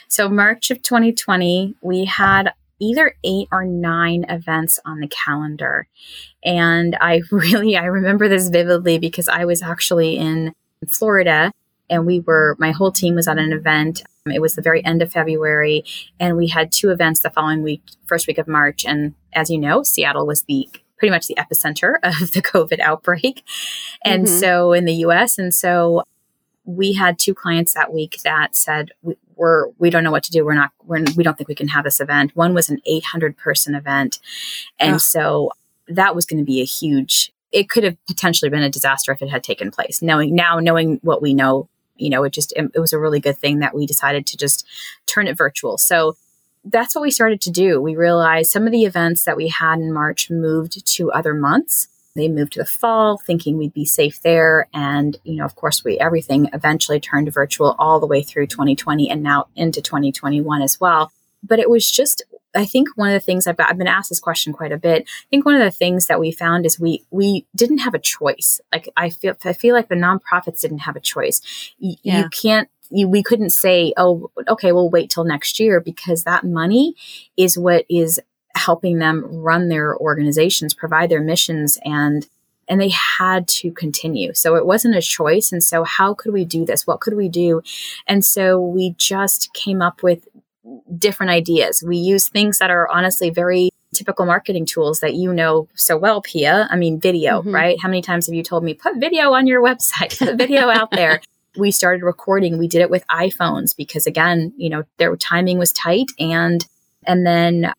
So 0.09 0.28
March 0.28 0.71
of 0.71 0.83
2020, 0.83 1.75
we 1.83 2.04
had 2.04 2.52
either 2.80 3.14
eight 3.25 3.49
or 3.50 3.64
nine 3.64 4.25
events 4.28 4.78
on 4.85 5.00
the 5.00 5.08
calendar. 5.08 5.88
And 6.44 6.97
I 7.00 7.23
really, 7.30 7.76
I 7.76 7.85
remember 7.85 8.28
this 8.28 8.49
vividly 8.49 8.99
because 8.99 9.28
I 9.28 9.44
was 9.44 9.62
actually 9.62 10.16
in 10.16 10.54
Florida 10.88 11.52
and 11.90 12.06
we 12.06 12.20
were, 12.20 12.56
my 12.58 12.70
whole 12.70 12.92
team 12.92 13.14
was 13.14 13.28
at 13.28 13.38
an 13.38 13.52
event. 13.52 14.02
It 14.26 14.40
was 14.40 14.54
the 14.54 14.62
very 14.62 14.85
end 14.85 15.02
of 15.02 15.12
February 15.12 15.85
and 16.20 16.37
we 16.37 16.49
had 16.49 16.70
two 16.70 16.90
events 16.90 17.20
the 17.20 17.30
following 17.30 17.62
week, 17.62 17.82
first 18.06 18.26
week 18.26 18.38
of 18.38 18.47
March. 18.47 18.85
And 18.85 19.14
as 19.32 19.50
you 19.50 19.58
know, 19.58 19.82
Seattle 19.82 20.26
was 20.26 20.42
the 20.42 20.68
pretty 20.99 21.11
much 21.11 21.28
the 21.28 21.37
epicenter 21.37 21.94
of 22.02 22.32
the 22.32 22.42
COVID 22.42 22.80
outbreak. 22.80 23.44
And 24.04 24.26
mm-hmm. 24.26 24.38
so 24.38 24.73
in 24.73 24.85
the 24.85 24.94
US, 24.94 25.38
and 25.38 25.54
so 25.54 26.02
we 26.64 26.92
had 26.92 27.18
two 27.18 27.35
clients 27.35 27.73
that 27.75 27.92
week 27.92 28.18
that 28.25 28.54
said, 28.54 28.90
we're 29.38 29.68
we 29.78 29.88
don't 29.88 30.04
know 30.04 30.11
what 30.11 30.25
to 30.25 30.30
do. 30.30 30.45
We're 30.45 30.54
not 30.54 30.73
we're, 30.85 31.04
we 31.16 31.25
don't 31.25 31.38
think 31.38 31.49
we 31.49 31.54
can 31.54 31.68
have 31.68 31.85
this 31.85 32.00
event. 32.00 32.37
One 32.37 32.54
was 32.54 32.68
an 32.68 32.80
800 32.85 33.37
person 33.37 33.75
event, 33.75 34.18
and 34.78 34.97
oh. 34.97 34.99
so 34.99 35.52
that 35.87 36.14
was 36.14 36.26
going 36.26 36.38
to 36.38 36.45
be 36.45 36.61
a 36.61 36.64
huge. 36.64 37.33
It 37.50 37.71
could 37.71 37.85
have 37.85 37.97
potentially 38.07 38.50
been 38.50 38.62
a 38.62 38.68
disaster 38.68 39.12
if 39.12 39.23
it 39.23 39.30
had 39.30 39.42
taken 39.42 39.71
place. 39.71 40.02
Knowing 40.02 40.35
now, 40.35 40.59
knowing 40.59 40.99
what 41.02 41.23
we 41.23 41.33
know, 41.33 41.68
you 41.97 42.11
know, 42.11 42.25
it 42.25 42.33
just 42.33 42.52
it, 42.57 42.71
it 42.75 42.80
was 42.80 42.92
a 42.92 42.99
really 42.99 43.21
good 43.21 43.38
thing 43.38 43.61
that 43.61 43.75
we 43.75 43.87
decided 43.87 44.26
to 44.26 44.37
just 44.37 44.66
turn 45.07 45.26
it 45.26 45.37
virtual. 45.37 45.78
So 45.78 46.16
that's 46.64 46.95
what 46.95 47.02
we 47.02 47.11
started 47.11 47.40
to 47.42 47.50
do. 47.50 47.80
We 47.80 47.97
realized 47.97 48.50
some 48.50 48.66
of 48.66 48.73
the 48.73 48.85
events 48.85 49.25
that 49.25 49.37
we 49.37 49.49
had 49.49 49.78
in 49.78 49.92
March 49.92 50.30
moved 50.30 50.85
to 50.85 51.12
other 51.12 51.33
months 51.33 51.88
they 52.15 52.29
moved 52.29 52.53
to 52.55 52.61
the 52.61 52.67
fall 52.67 53.19
thinking 53.19 53.57
we'd 53.57 53.75
be 53.75 53.85
safe 53.85 54.21
there. 54.23 54.69
And, 54.75 55.17
you 55.25 55.37
know, 55.37 55.45
of 55.45 55.55
course, 55.55 55.85
we 55.85 55.99
everything 55.99 56.49
eventually 56.53 57.00
turned 57.00 57.33
virtual 57.33 57.77
all 57.79 58.00
the 58.00 58.07
way 58.07 58.23
through 58.23 58.49
2020 58.49 59.11
and 59.11 59.23
now 59.23 59.47
into 59.55 59.81
2021 59.81 60.62
as 60.62 60.81
well. 60.81 61.12
But 61.43 61.61
it 61.61 61.71
was 61.71 61.91
just 61.91 62.25
I 62.55 62.65
think 62.65 62.88
one 62.97 63.09
of 63.09 63.15
the 63.15 63.21
things 63.21 63.47
I've, 63.47 63.57
I've 63.59 63.79
been 63.79 63.87
asked 63.87 64.09
this 64.09 64.21
question 64.21 64.53
quite 64.53 64.73
a 64.73 64.79
bit. 64.79 65.03
I 65.03 65.27
think 65.31 65.45
one 65.45 65.55
of 65.55 65.61
the 65.61 65.71
things 65.71 66.07
that 66.07 66.19
we 66.19 66.33
found 66.33 66.67
is 66.67 66.81
we 66.81 67.05
we 67.11 67.47
didn't 67.55 67.79
have 67.79 67.95
a 67.95 67.99
choice. 67.99 68.61
Like 68.73 68.88
I 68.97 69.11
feel 69.11 69.35
I 69.45 69.53
feel 69.53 69.75
like 69.75 69.88
the 69.88 69.95
nonprofits 69.95 70.61
didn't 70.61 70.81
have 70.81 70.97
a 70.97 71.00
choice. 71.00 71.41
Y- 71.81 71.97
yeah. 72.03 72.23
You 72.23 72.29
can't 72.31 72.69
you, 72.91 73.09
we 73.09 73.23
couldn't 73.23 73.50
say, 73.50 73.93
oh, 73.97 74.31
okay, 74.49 74.73
we'll 74.73 74.91
wait 74.91 75.11
till 75.11 75.25
next 75.25 75.61
year 75.61 75.81
because 75.81 76.25
that 76.25 76.45
money 76.45 76.95
is 77.37 77.59
what 77.59 77.85
is 77.91 78.21
helping 78.55 78.99
them 78.99 79.25
run 79.25 79.69
their 79.69 79.97
organizations, 79.97 80.75
provide 80.75 81.11
their 81.11 81.23
missions 81.23 81.78
and 81.85 82.26
and 82.71 82.78
they 82.78 82.90
had 82.90 83.49
to 83.49 83.73
continue. 83.73 84.35
So 84.35 84.55
it 84.55 84.67
wasn't 84.67 84.95
a 84.95 85.00
choice. 85.00 85.52
And 85.52 85.64
so 85.64 85.85
how 85.85 86.12
could 86.12 86.35
we 86.35 86.45
do 86.45 86.67
this? 86.67 86.87
What 86.87 87.00
could 87.00 87.14
we 87.14 87.31
do? 87.31 87.62
And 88.07 88.23
so 88.23 88.61
we 88.61 88.95
just 88.99 89.50
came 89.55 89.81
up 89.81 90.02
with 90.02 90.28
different 90.99 91.31
ideas. 91.31 91.83
We 91.83 91.97
use 91.97 92.28
things 92.28 92.59
that 92.59 92.71
are 92.71 92.87
honestly 92.88 93.31
very 93.31 93.71
typical 93.95 94.26
marketing 94.26 94.67
tools 94.67 95.00
that 95.00 95.14
you 95.14 95.33
know 95.33 95.67
so 95.75 95.97
well, 95.97 96.21
Pia. 96.21 96.69
I 96.71 96.76
mean, 96.76 97.00
video, 97.00 97.40
mm-hmm. 97.40 97.55
right? 97.55 97.78
How 97.81 97.88
many 97.88 98.02
times 98.02 98.26
have 98.26 98.35
you 98.35 98.43
told 98.43 98.62
me, 98.64 98.75
put 98.75 98.97
video 98.97 99.33
on 99.33 99.47
your 99.47 99.62
website, 99.62 100.19
put 100.19 100.37
video 100.37 100.69
out 100.69 100.90
there? 100.90 101.23
we 101.57 101.71
started 101.71 102.05
recording. 102.05 102.59
We 102.59 102.69
did 102.69 102.83
it 102.83 102.90
with 102.90 103.07
iPhones 103.09 103.76
because 103.76 104.07
again, 104.07 104.52
you 104.57 104.69
know, 104.69 104.85
their 104.99 105.17
timing 105.17 105.59
was 105.59 105.73
tight 105.73 106.07
and 106.19 106.67
and 107.07 107.26
then 107.26 107.73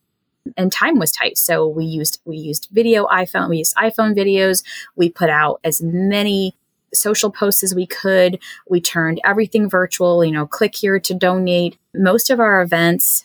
and 0.56 0.72
time 0.72 0.98
was 0.98 1.12
tight. 1.12 1.38
So 1.38 1.66
we 1.66 1.84
used 1.84 2.20
we 2.24 2.36
used 2.36 2.68
video 2.72 3.06
iPhone, 3.06 3.48
we 3.48 3.58
used 3.58 3.76
iPhone 3.76 4.16
videos. 4.16 4.64
We 4.96 5.10
put 5.10 5.30
out 5.30 5.60
as 5.64 5.82
many 5.82 6.54
social 6.92 7.30
posts 7.30 7.62
as 7.62 7.74
we 7.74 7.86
could. 7.86 8.40
We 8.68 8.80
turned 8.80 9.20
everything 9.24 9.68
virtual, 9.68 10.24
you 10.24 10.32
know, 10.32 10.46
click 10.46 10.74
here 10.74 10.98
to 10.98 11.14
donate. 11.14 11.78
Most 11.94 12.30
of 12.30 12.40
our 12.40 12.60
events 12.62 13.24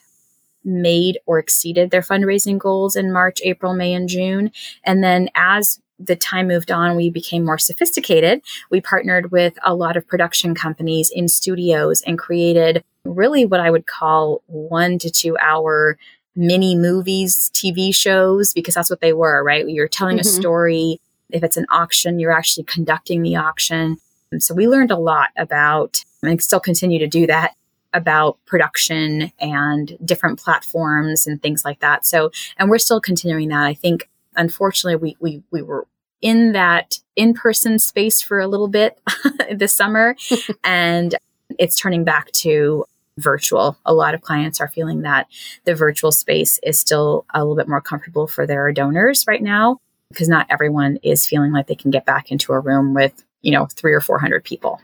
made 0.64 1.20
or 1.26 1.40
exceeded 1.40 1.92
their 1.92 2.02
fundraising 2.02 2.58
goals 2.58 2.96
in 2.96 3.14
March, 3.14 3.40
April, 3.44 3.74
May, 3.74 3.94
and 3.94 4.10
June. 4.10 4.52
And 4.84 5.04
then 5.04 5.30
as 5.36 5.80
the 6.00 6.16
time 6.16 6.48
moved 6.48 6.72
on, 6.72 6.96
we 6.96 7.10
became 7.10 7.46
more 7.46 7.58
sophisticated. 7.58 8.42
We 8.70 8.82
partnered 8.82 9.32
with 9.32 9.58
a 9.64 9.74
lot 9.74 9.96
of 9.96 10.08
production 10.08 10.54
companies 10.54 11.10
in 11.14 11.28
studios 11.28 12.02
and 12.02 12.20
created 12.20 12.84
really 13.06 13.46
what 13.46 13.60
I 13.60 13.72
would 13.72 13.86
call 13.86 14.42
one 14.48 14.98
to 15.00 15.10
two 15.10 15.38
hour 15.38 15.98
mini 16.36 16.76
movies, 16.76 17.50
TV 17.54 17.94
shows, 17.94 18.54
because 18.54 18.76
that's 18.76 18.90
what 18.90 19.02
they 19.02 19.14
were, 19.14 19.44
right? 19.44 19.68
You're 19.68 19.88
telling 19.88 20.18
mm-hmm. 20.18 20.28
a 20.28 20.42
story. 20.42 21.00
If 21.30 21.44
it's 21.44 21.58
an 21.58 21.66
auction, 21.70 22.20
you're 22.20 22.32
actually 22.32 22.66
conducting 22.66 23.22
the 23.22 23.36
auction. 23.36 23.98
And 24.32 24.44
so 24.44 24.54
we 24.54 24.68
learned 24.68 24.92
a 24.92 24.98
lot 24.98 25.30
about, 25.38 26.04
and 26.22 26.42
still 26.42 26.60
continue 26.60 27.00
to 27.00 27.08
do 27.08 27.28
that, 27.28 27.56
about 27.94 28.38
production 28.46 29.32
and 29.40 29.98
different 30.04 30.38
platforms 30.38 31.26
and 31.26 31.42
things 31.42 31.64
like 31.64 31.80
that. 31.80 32.06
So, 32.06 32.30
and 32.58 32.70
we're 32.70 32.78
still 32.78 33.00
continuing 33.00 33.48
that. 33.50 33.66
I 33.66 33.74
think, 33.74 34.10
unfortunately, 34.36 34.98
we, 34.98 35.18
we, 35.22 35.44
we 35.52 35.62
were 35.62 35.88
in 36.22 36.52
that 36.52 37.00
in 37.16 37.34
person 37.34 37.80
space 37.80 38.22
for 38.22 38.40
a 38.40 38.48
little 38.48 38.68
bit 38.68 39.00
this 39.56 39.74
summer, 39.74 40.18
and 40.64 41.16
it's 41.58 41.78
turning 41.78 42.04
back 42.04 42.32
to 42.32 42.86
virtual. 43.18 43.78
A 43.86 43.94
lot 43.94 44.14
of 44.14 44.22
clients 44.22 44.60
are 44.60 44.68
feeling 44.68 45.02
that 45.02 45.28
the 45.64 45.76
virtual 45.76 46.12
space 46.12 46.60
is 46.64 46.80
still 46.80 47.26
a 47.34 47.40
little 47.40 47.56
bit 47.56 47.68
more 47.68 47.82
comfortable 47.82 48.28
for 48.28 48.46
their 48.46 48.72
donors 48.72 49.26
right 49.28 49.42
now 49.42 49.80
because 50.10 50.30
not 50.30 50.48
everyone 50.50 50.98
is 51.04 51.26
feeling 51.26 51.52
like 51.52 51.68
they 51.68 51.76
can 51.76 51.92
get 51.92 52.06
back 52.06 52.32
into 52.32 52.54
a 52.54 52.60
room 52.60 52.94
with, 52.94 53.24
you 53.42 53.52
know, 53.52 53.68
three 53.68 53.94
or 53.94 54.02
400 54.02 54.44
people. 54.44 54.82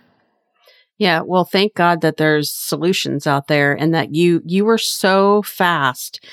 Yeah, 0.98 1.22
well, 1.22 1.46
thank 1.46 1.74
God 1.74 2.02
that 2.02 2.18
there's 2.18 2.54
solutions 2.54 3.26
out 3.26 3.48
there 3.48 3.74
and 3.74 3.94
that 3.96 4.14
you 4.14 4.44
you 4.46 4.66
were 4.66 4.78
so 4.78 5.42
fast 5.42 6.24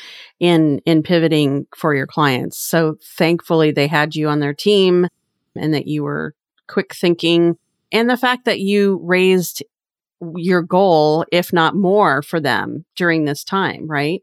in 0.41 0.81
in 0.85 1.03
pivoting 1.03 1.67
for 1.75 1.95
your 1.95 2.07
clients. 2.07 2.59
So 2.59 2.97
thankfully 3.03 3.71
they 3.71 3.87
had 3.87 4.15
you 4.15 4.29
on 4.29 4.41
their 4.41 4.53
team 4.53 5.09
and 5.57 5.73
that 5.73 5.87
you 5.87 6.03
were 6.03 6.35
quick 6.67 6.95
thinking 6.95 7.57
and 7.93 8.11
the 8.11 8.19
fact 8.19 8.45
that 8.45 8.61
you 8.61 9.01
raised 9.03 9.63
your 10.37 10.63
goal 10.63 11.25
if 11.31 11.53
not 11.53 11.77
more 11.77 12.23
for 12.23 12.41
them 12.41 12.85
during 12.97 13.25
this 13.25 13.45
time, 13.45 13.87
right? 13.87 14.23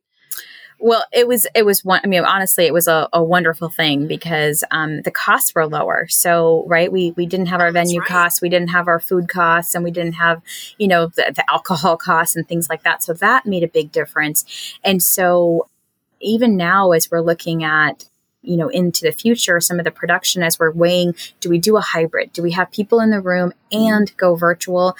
Well, 0.77 1.05
it 1.13 1.27
was 1.27 1.47
it 1.55 1.65
was 1.65 1.85
one. 1.85 2.01
I 2.03 2.07
mean, 2.07 2.23
honestly, 2.25 2.65
it 2.65 2.73
was 2.73 2.87
a, 2.87 3.07
a 3.13 3.23
wonderful 3.23 3.69
thing 3.69 4.07
because 4.07 4.63
um, 4.71 5.01
the 5.03 5.11
costs 5.11 5.55
were 5.55 5.65
lower. 5.65 6.05
So, 6.09 6.65
right, 6.67 6.91
we 6.91 7.11
we 7.11 7.25
didn't 7.25 7.45
have 7.47 7.61
our 7.61 7.71
venue 7.71 8.01
right. 8.01 8.09
costs, 8.09 8.41
we 8.41 8.49
didn't 8.49 8.69
have 8.69 8.87
our 8.87 8.99
food 8.99 9.29
costs, 9.29 9.73
and 9.73 9.83
we 9.83 9.91
didn't 9.91 10.13
have 10.13 10.41
you 10.77 10.87
know 10.87 11.07
the, 11.07 11.31
the 11.33 11.49
alcohol 11.49 11.97
costs 12.11 12.35
and 12.35 12.47
things 12.47 12.69
like 12.69 12.83
that. 12.83 13.03
So 13.03 13.13
that 13.13 13.45
made 13.45 13.63
a 13.63 13.67
big 13.67 13.91
difference. 13.91 14.77
And 14.83 15.01
so, 15.01 15.69
even 16.19 16.57
now, 16.57 16.91
as 16.91 17.09
we're 17.09 17.21
looking 17.21 17.63
at 17.63 18.05
you 18.41 18.57
know 18.57 18.67
into 18.69 19.01
the 19.03 19.11
future 19.11 19.59
some 19.59 19.79
of 19.79 19.85
the 19.85 19.91
production 19.91 20.43
as 20.43 20.59
we're 20.59 20.71
weighing 20.71 21.15
do 21.39 21.49
we 21.49 21.57
do 21.57 21.77
a 21.77 21.81
hybrid 21.81 22.31
do 22.31 22.43
we 22.43 22.51
have 22.51 22.69
people 22.69 22.99
in 22.99 23.09
the 23.09 23.19
room 23.19 23.51
and 23.71 24.15
go 24.17 24.35
virtual 24.35 24.95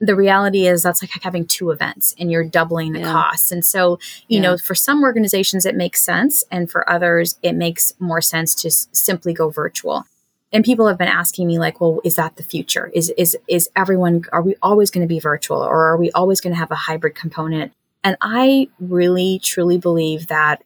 the 0.00 0.14
reality 0.14 0.66
is 0.66 0.82
that's 0.82 1.02
like 1.02 1.10
having 1.22 1.44
two 1.44 1.70
events 1.70 2.14
and 2.18 2.30
you're 2.30 2.44
doubling 2.44 2.92
the 2.92 3.00
yeah. 3.00 3.12
costs. 3.12 3.50
And 3.50 3.64
so, 3.64 3.98
you 4.28 4.36
yeah. 4.36 4.42
know, 4.42 4.56
for 4.56 4.74
some 4.74 5.02
organizations, 5.02 5.66
it 5.66 5.74
makes 5.74 6.00
sense. 6.00 6.44
And 6.50 6.70
for 6.70 6.88
others, 6.88 7.38
it 7.42 7.54
makes 7.54 7.92
more 7.98 8.20
sense 8.20 8.54
to 8.56 8.68
s- 8.68 8.88
simply 8.92 9.32
go 9.32 9.50
virtual. 9.50 10.04
And 10.52 10.64
people 10.64 10.86
have 10.86 10.98
been 10.98 11.08
asking 11.08 11.46
me 11.46 11.58
like, 11.58 11.80
well, 11.80 12.00
is 12.04 12.16
that 12.16 12.36
the 12.36 12.42
future? 12.42 12.90
Is, 12.94 13.12
is, 13.18 13.36
is 13.48 13.68
everyone, 13.76 14.24
are 14.32 14.40
we 14.40 14.54
always 14.62 14.90
going 14.90 15.06
to 15.06 15.12
be 15.12 15.20
virtual 15.20 15.58
or 15.58 15.84
are 15.88 15.96
we 15.96 16.10
always 16.12 16.40
going 16.40 16.54
to 16.54 16.58
have 16.58 16.70
a 16.70 16.76
hybrid 16.76 17.14
component? 17.14 17.72
And 18.04 18.16
I 18.20 18.68
really, 18.78 19.40
truly 19.42 19.78
believe 19.78 20.28
that 20.28 20.62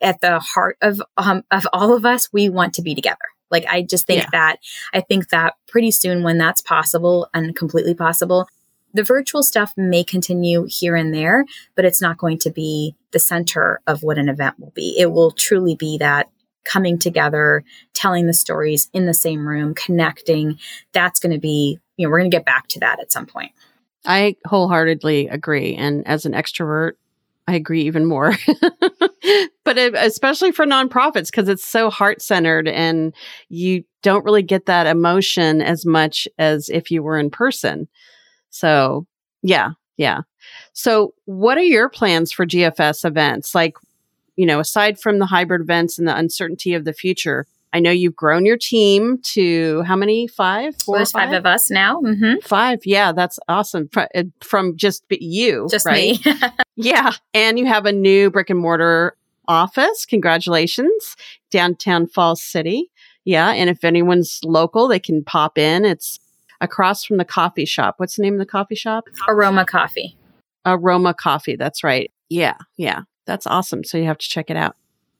at 0.00 0.20
the 0.20 0.38
heart 0.38 0.78
of, 0.80 1.02
um, 1.16 1.44
of 1.50 1.66
all 1.72 1.94
of 1.94 2.06
us, 2.06 2.32
we 2.32 2.48
want 2.48 2.74
to 2.74 2.82
be 2.82 2.94
together. 2.94 3.18
Like 3.50 3.66
I 3.66 3.82
just 3.82 4.06
think 4.06 4.22
yeah. 4.22 4.28
that 4.32 4.56
I 4.92 5.00
think 5.00 5.28
that 5.28 5.54
pretty 5.68 5.90
soon 5.90 6.22
when 6.22 6.38
that's 6.38 6.60
possible 6.60 7.28
and 7.32 7.54
completely 7.54 7.94
possible, 7.94 8.48
the 8.94 9.02
virtual 9.02 9.42
stuff 9.42 9.72
may 9.76 10.02
continue 10.02 10.66
here 10.68 10.96
and 10.96 11.14
there, 11.14 11.44
but 11.74 11.84
it's 11.84 12.00
not 12.00 12.18
going 12.18 12.38
to 12.38 12.50
be 12.50 12.94
the 13.12 13.18
center 13.18 13.80
of 13.86 14.02
what 14.02 14.18
an 14.18 14.28
event 14.28 14.58
will 14.58 14.72
be. 14.74 14.96
It 14.98 15.12
will 15.12 15.30
truly 15.30 15.74
be 15.74 15.98
that 15.98 16.30
coming 16.64 16.98
together, 16.98 17.62
telling 17.94 18.26
the 18.26 18.32
stories 18.32 18.88
in 18.92 19.06
the 19.06 19.14
same 19.14 19.46
room, 19.46 19.74
connecting. 19.74 20.58
That's 20.92 21.20
going 21.20 21.32
to 21.32 21.38
be, 21.38 21.78
you 21.96 22.06
know, 22.06 22.10
we're 22.10 22.18
going 22.18 22.30
to 22.30 22.36
get 22.36 22.44
back 22.44 22.68
to 22.68 22.80
that 22.80 23.00
at 23.00 23.12
some 23.12 23.26
point. 23.26 23.52
I 24.04 24.36
wholeheartedly 24.46 25.28
agree. 25.28 25.74
And 25.74 26.06
as 26.06 26.26
an 26.26 26.32
extrovert, 26.32 26.92
I 27.48 27.54
agree 27.54 27.82
even 27.82 28.06
more. 28.06 28.34
but 29.64 29.78
it, 29.78 29.94
especially 29.94 30.52
for 30.52 30.66
nonprofits, 30.66 31.26
because 31.26 31.48
it's 31.48 31.64
so 31.64 31.90
heart 31.90 32.20
centered 32.20 32.66
and 32.68 33.14
you 33.48 33.84
don't 34.02 34.24
really 34.24 34.42
get 34.42 34.66
that 34.66 34.86
emotion 34.86 35.62
as 35.62 35.86
much 35.86 36.26
as 36.38 36.68
if 36.68 36.90
you 36.90 37.02
were 37.02 37.18
in 37.18 37.30
person. 37.30 37.88
So, 38.50 39.06
yeah, 39.42 39.70
yeah. 39.96 40.22
So, 40.72 41.14
what 41.24 41.58
are 41.58 41.62
your 41.62 41.88
plans 41.88 42.32
for 42.32 42.46
GFS 42.46 43.04
events? 43.04 43.54
Like, 43.54 43.76
you 44.34 44.46
know, 44.46 44.60
aside 44.60 44.98
from 44.98 45.18
the 45.18 45.26
hybrid 45.26 45.60
events 45.60 45.98
and 45.98 46.06
the 46.06 46.16
uncertainty 46.16 46.74
of 46.74 46.84
the 46.84 46.92
future, 46.92 47.46
I 47.72 47.80
know 47.80 47.90
you've 47.90 48.16
grown 48.16 48.46
your 48.46 48.56
team 48.56 49.18
to 49.34 49.82
how 49.82 49.96
many? 49.96 50.26
Five? 50.26 50.76
Four? 50.82 50.96
There's 50.96 51.12
five? 51.12 51.30
five 51.30 51.38
of 51.38 51.46
us 51.46 51.70
now. 51.70 52.00
Mm-hmm. 52.00 52.40
Five. 52.42 52.80
Yeah, 52.84 53.12
that's 53.12 53.38
awesome. 53.48 53.88
Uh, 53.94 54.24
from 54.42 54.76
just 54.76 55.04
you, 55.10 55.68
just 55.70 55.86
right? 55.86 56.24
me. 56.24 56.34
yeah, 56.76 57.12
and 57.34 57.58
you 57.58 57.66
have 57.66 57.86
a 57.86 57.92
new 57.92 58.30
brick 58.30 58.50
and 58.50 58.58
mortar 58.58 59.16
office. 59.48 60.06
Congratulations, 60.06 61.16
downtown 61.50 62.06
Falls 62.06 62.42
City. 62.42 62.90
Yeah, 63.24 63.50
and 63.50 63.68
if 63.68 63.82
anyone's 63.82 64.40
local, 64.44 64.86
they 64.86 65.00
can 65.00 65.24
pop 65.24 65.58
in. 65.58 65.84
It's 65.84 66.20
across 66.60 67.04
from 67.04 67.16
the 67.16 67.24
coffee 67.24 67.64
shop. 67.64 67.96
What's 67.98 68.16
the 68.16 68.22
name 68.22 68.34
of 68.34 68.38
the 68.38 68.46
coffee 68.46 68.76
shop? 68.76 69.04
Aroma 69.28 69.64
Coffee. 69.64 70.16
Aroma 70.64 71.12
Coffee. 71.12 71.56
That's 71.56 71.82
right. 71.82 72.10
Yeah, 72.28 72.56
yeah, 72.76 73.02
that's 73.26 73.46
awesome. 73.46 73.84
So 73.84 73.98
you 73.98 74.04
have 74.04 74.18
to 74.18 74.28
check 74.28 74.50
it 74.50 74.56
out. 74.56 74.76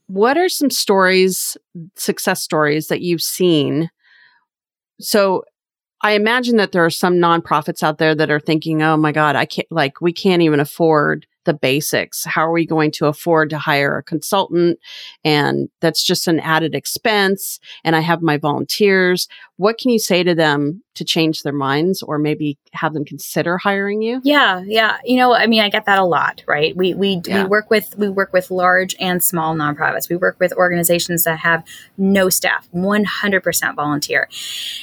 What 0.08 0.38
are 0.38 0.48
some 0.48 0.70
stories, 0.70 1.56
success 1.96 2.42
stories 2.42 2.88
that 2.88 3.00
you've 3.00 3.22
seen? 3.22 3.90
So 5.00 5.44
I 6.00 6.12
imagine 6.12 6.56
that 6.56 6.72
there 6.72 6.84
are 6.84 6.90
some 6.90 7.14
nonprofits 7.16 7.82
out 7.82 7.98
there 7.98 8.14
that 8.14 8.30
are 8.30 8.38
thinking, 8.38 8.82
oh 8.82 8.96
my 8.96 9.12
God, 9.12 9.34
I 9.34 9.46
can't, 9.46 9.66
like, 9.70 10.00
we 10.00 10.12
can't 10.12 10.42
even 10.42 10.60
afford 10.60 11.26
the 11.46 11.54
basics. 11.54 12.24
How 12.24 12.46
are 12.46 12.52
we 12.52 12.66
going 12.66 12.90
to 12.92 13.06
afford 13.06 13.50
to 13.50 13.58
hire 13.58 13.96
a 13.96 14.02
consultant? 14.02 14.78
And 15.24 15.68
that's 15.80 16.04
just 16.04 16.28
an 16.28 16.38
added 16.40 16.74
expense. 16.74 17.58
And 17.84 17.96
I 17.96 18.00
have 18.00 18.20
my 18.20 18.36
volunteers. 18.36 19.28
What 19.56 19.78
can 19.78 19.90
you 19.90 19.98
say 19.98 20.22
to 20.22 20.34
them 20.34 20.82
to 20.96 21.04
change 21.04 21.42
their 21.42 21.52
minds 21.52 22.02
or 22.02 22.18
maybe 22.18 22.58
have 22.72 22.92
them 22.92 23.04
consider 23.04 23.56
hiring 23.56 24.02
you? 24.02 24.20
Yeah, 24.22 24.62
yeah. 24.66 24.98
You 25.04 25.16
know, 25.16 25.34
I 25.34 25.46
mean, 25.46 25.62
I 25.62 25.70
get 25.70 25.86
that 25.86 25.98
a 25.98 26.04
lot, 26.04 26.42
right? 26.46 26.76
We 26.76 26.92
we, 26.94 27.22
yeah. 27.24 27.44
we 27.44 27.48
work 27.48 27.70
with 27.70 27.96
we 27.96 28.08
work 28.08 28.32
with 28.32 28.50
large 28.50 28.94
and 29.00 29.22
small 29.22 29.54
nonprofits. 29.54 30.10
We 30.10 30.16
work 30.16 30.36
with 30.38 30.52
organizations 30.52 31.24
that 31.24 31.38
have 31.38 31.64
no 31.96 32.28
staff, 32.28 32.68
100% 32.74 33.74
volunteer. 33.74 34.28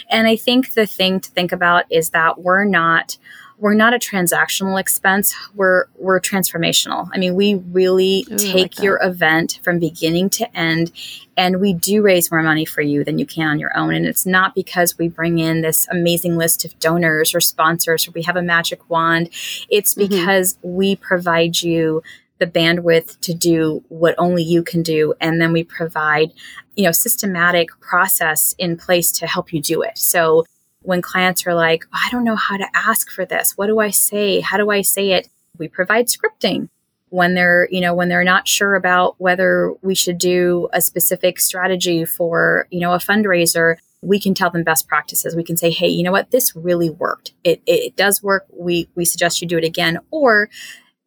And 0.09 0.27
I 0.27 0.35
think 0.35 0.73
the 0.73 0.87
thing 0.87 1.19
to 1.19 1.29
think 1.29 1.51
about 1.51 1.85
is 1.91 2.11
that 2.11 2.41
we're 2.41 2.65
not 2.65 3.17
we're 3.57 3.73
not 3.73 3.93
a 3.93 3.99
transactional 3.99 4.79
expense. 4.79 5.35
We're 5.53 5.85
we're 5.95 6.19
transformational. 6.19 7.09
I 7.13 7.17
mean, 7.17 7.35
we 7.35 7.55
really 7.55 8.25
Ooh, 8.31 8.37
take 8.37 8.55
like 8.55 8.83
your 8.83 8.99
event 9.01 9.59
from 9.63 9.79
beginning 9.79 10.29
to 10.31 10.57
end 10.57 10.91
and 11.37 11.59
we 11.59 11.73
do 11.73 12.01
raise 12.01 12.31
more 12.31 12.43
money 12.43 12.65
for 12.65 12.81
you 12.81 13.03
than 13.03 13.17
you 13.17 13.25
can 13.25 13.47
on 13.47 13.59
your 13.59 13.75
own. 13.77 13.93
And 13.93 14.05
it's 14.05 14.25
not 14.25 14.55
because 14.55 14.97
we 14.97 15.07
bring 15.07 15.39
in 15.39 15.61
this 15.61 15.87
amazing 15.89 16.37
list 16.37 16.65
of 16.65 16.77
donors 16.79 17.33
or 17.33 17.39
sponsors 17.39 18.07
or 18.07 18.11
we 18.11 18.23
have 18.23 18.35
a 18.35 18.41
magic 18.41 18.89
wand. 18.89 19.29
It's 19.69 19.93
mm-hmm. 19.93 20.09
because 20.09 20.55
mm-hmm. 20.55 20.75
we 20.75 20.95
provide 20.95 21.61
you 21.61 22.03
the 22.39 22.47
bandwidth 22.47 23.19
to 23.21 23.33
do 23.33 23.83
what 23.89 24.15
only 24.17 24.43
you 24.43 24.63
can 24.63 24.83
do 24.83 25.13
and 25.21 25.39
then 25.39 25.53
we 25.53 25.63
provide 25.63 26.33
you 26.75 26.83
know 26.83 26.91
systematic 26.91 27.69
process 27.79 28.53
in 28.57 28.75
place 28.75 29.11
to 29.11 29.27
help 29.27 29.53
you 29.53 29.61
do 29.61 29.81
it 29.81 29.97
so 29.97 30.43
when 30.83 31.01
clients 31.01 31.47
are 31.47 31.53
like, 31.53 31.85
I 31.91 32.09
don't 32.11 32.23
know 32.23 32.35
how 32.35 32.57
to 32.57 32.67
ask 32.73 33.09
for 33.09 33.25
this. 33.25 33.57
What 33.57 33.67
do 33.67 33.79
I 33.79 33.89
say? 33.89 34.41
How 34.41 34.57
do 34.57 34.69
I 34.69 34.81
say 34.81 35.11
it? 35.11 35.29
We 35.57 35.67
provide 35.67 36.07
scripting 36.07 36.69
when 37.09 37.35
they're, 37.35 37.67
you 37.71 37.79
know, 37.79 37.93
when 37.93 38.09
they're 38.09 38.23
not 38.23 38.47
sure 38.47 38.75
about 38.75 39.15
whether 39.19 39.73
we 39.81 39.93
should 39.93 40.17
do 40.17 40.67
a 40.73 40.81
specific 40.81 41.39
strategy 41.39 42.05
for, 42.05 42.67
you 42.71 42.79
know, 42.79 42.93
a 42.93 42.97
fundraiser. 42.97 43.75
we 44.01 44.19
can 44.19 44.33
tell 44.33 44.49
them 44.49 44.63
best 44.63 44.87
practices. 44.87 45.35
We 45.35 45.43
can 45.43 45.55
say, 45.55 45.71
hey, 45.71 45.87
you 45.87 46.03
know 46.03 46.11
what? 46.11 46.31
This 46.31 46.55
really 46.55 46.89
worked. 46.89 47.33
It, 47.43 47.61
it, 47.65 47.83
it 47.83 47.95
does 47.95 48.21
work. 48.21 48.45
We, 48.51 48.89
we 48.95 49.05
suggest 49.05 49.41
you 49.41 49.47
do 49.47 49.57
it 49.57 49.63
again. 49.63 49.99
Or 50.11 50.49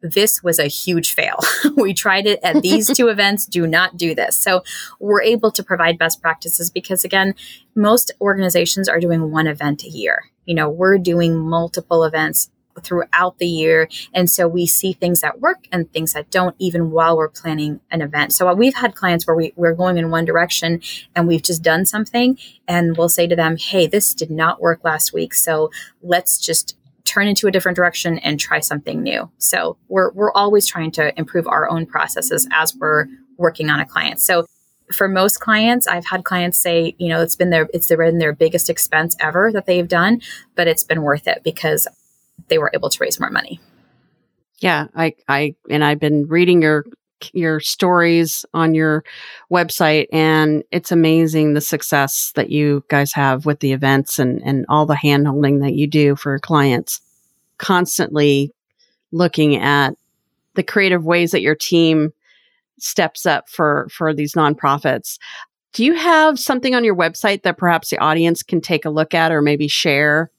this 0.01 0.43
was 0.43 0.59
a 0.59 0.67
huge 0.67 1.13
fail. 1.13 1.39
we 1.75 1.93
tried 1.93 2.27
it 2.27 2.39
at 2.43 2.61
these 2.61 2.87
two 2.95 3.07
events. 3.09 3.45
Do 3.45 3.65
not 3.65 3.97
do 3.97 4.13
this. 4.13 4.37
So 4.37 4.63
we're 4.99 5.21
able 5.21 5.51
to 5.51 5.63
provide 5.63 5.97
best 5.97 6.21
practices 6.21 6.69
because, 6.69 7.03
again, 7.03 7.35
most 7.75 8.11
organizations 8.21 8.87
are 8.87 8.99
doing 8.99 9.31
one 9.31 9.47
event 9.47 9.83
a 9.83 9.89
year. 9.89 10.25
You 10.45 10.55
know, 10.55 10.69
we're 10.69 10.97
doing 10.97 11.37
multiple 11.37 12.03
events 12.03 12.49
throughout 12.81 13.39
the 13.39 13.47
year. 13.47 13.89
And 14.13 14.29
so 14.29 14.47
we 14.47 14.67
see 14.67 14.93
things 14.93 15.21
that 15.21 15.39
work 15.41 15.67
and 15.71 15.91
things 15.91 16.13
that 16.13 16.29
don't, 16.29 16.55
even 16.59 16.91
while 16.91 17.17
we're 17.17 17.29
planning 17.29 17.79
an 17.91 18.01
event. 18.01 18.33
So 18.33 18.53
we've 18.53 18.75
had 18.75 18.95
clients 18.95 19.25
where 19.25 19.35
we, 19.35 19.53
we're 19.55 19.73
going 19.73 19.97
in 19.97 20.11
one 20.11 20.25
direction 20.25 20.81
and 21.15 21.27
we've 21.27 21.41
just 21.41 21.63
done 21.63 21.85
something 21.85 22.37
and 22.67 22.95
we'll 22.97 23.09
say 23.09 23.27
to 23.27 23.35
them, 23.35 23.57
Hey, 23.57 23.87
this 23.87 24.13
did 24.13 24.29
not 24.29 24.61
work 24.61 24.83
last 24.83 25.13
week. 25.13 25.33
So 25.33 25.71
let's 26.01 26.37
just 26.37 26.76
turn 27.07 27.27
into 27.27 27.47
a 27.47 27.51
different 27.51 27.75
direction 27.75 28.19
and 28.19 28.39
try 28.39 28.59
something 28.59 29.01
new. 29.01 29.29
So 29.37 29.77
we're, 29.87 30.11
we're 30.11 30.31
always 30.33 30.67
trying 30.67 30.91
to 30.91 31.17
improve 31.17 31.47
our 31.47 31.69
own 31.69 31.85
processes 31.85 32.47
as 32.51 32.75
we're 32.75 33.07
working 33.37 33.69
on 33.69 33.79
a 33.79 33.85
client. 33.85 34.19
So 34.19 34.45
for 34.91 35.07
most 35.07 35.39
clients, 35.39 35.87
I've 35.87 36.05
had 36.05 36.23
clients 36.23 36.57
say, 36.57 36.95
you 36.97 37.09
know, 37.09 37.21
it's 37.21 37.35
been 37.35 37.49
their 37.49 37.69
it's 37.73 37.87
been 37.87 38.19
their 38.19 38.33
biggest 38.33 38.69
expense 38.69 39.15
ever 39.19 39.51
that 39.51 39.65
they've 39.65 39.87
done, 39.87 40.21
but 40.55 40.67
it's 40.67 40.83
been 40.83 41.01
worth 41.01 41.27
it 41.27 41.43
because 41.43 41.87
they 42.47 42.57
were 42.57 42.71
able 42.73 42.89
to 42.89 42.97
raise 43.01 43.19
more 43.19 43.29
money. 43.29 43.59
Yeah, 44.59 44.87
I 44.95 45.15
I 45.27 45.55
and 45.69 45.83
I've 45.83 45.99
been 45.99 46.27
reading 46.27 46.61
your 46.61 46.85
your 47.33 47.59
stories 47.59 48.45
on 48.53 48.75
your 48.75 49.03
website 49.51 50.07
and 50.11 50.63
it's 50.71 50.91
amazing 50.91 51.53
the 51.53 51.61
success 51.61 52.31
that 52.35 52.49
you 52.49 52.83
guys 52.89 53.11
have 53.13 53.45
with 53.45 53.59
the 53.59 53.71
events 53.71 54.19
and 54.19 54.41
and 54.43 54.65
all 54.69 54.85
the 54.85 54.95
handholding 54.95 55.61
that 55.61 55.73
you 55.73 55.87
do 55.87 56.15
for 56.15 56.37
clients. 56.39 57.01
Constantly 57.57 58.53
looking 59.11 59.55
at 59.55 59.95
the 60.53 60.63
creative 60.63 61.05
ways 61.05 61.31
that 61.31 61.41
your 61.41 61.55
team 61.55 62.11
steps 62.79 63.25
up 63.25 63.49
for 63.49 63.87
for 63.91 64.13
these 64.13 64.33
nonprofits. 64.33 65.17
Do 65.73 65.85
you 65.85 65.95
have 65.95 66.39
something 66.39 66.75
on 66.75 66.83
your 66.83 66.95
website 66.95 67.43
that 67.43 67.57
perhaps 67.57 67.89
the 67.89 67.99
audience 67.99 68.43
can 68.43 68.61
take 68.61 68.85
a 68.85 68.89
look 68.89 69.13
at 69.13 69.31
or 69.31 69.41
maybe 69.41 69.67
share? 69.67 70.31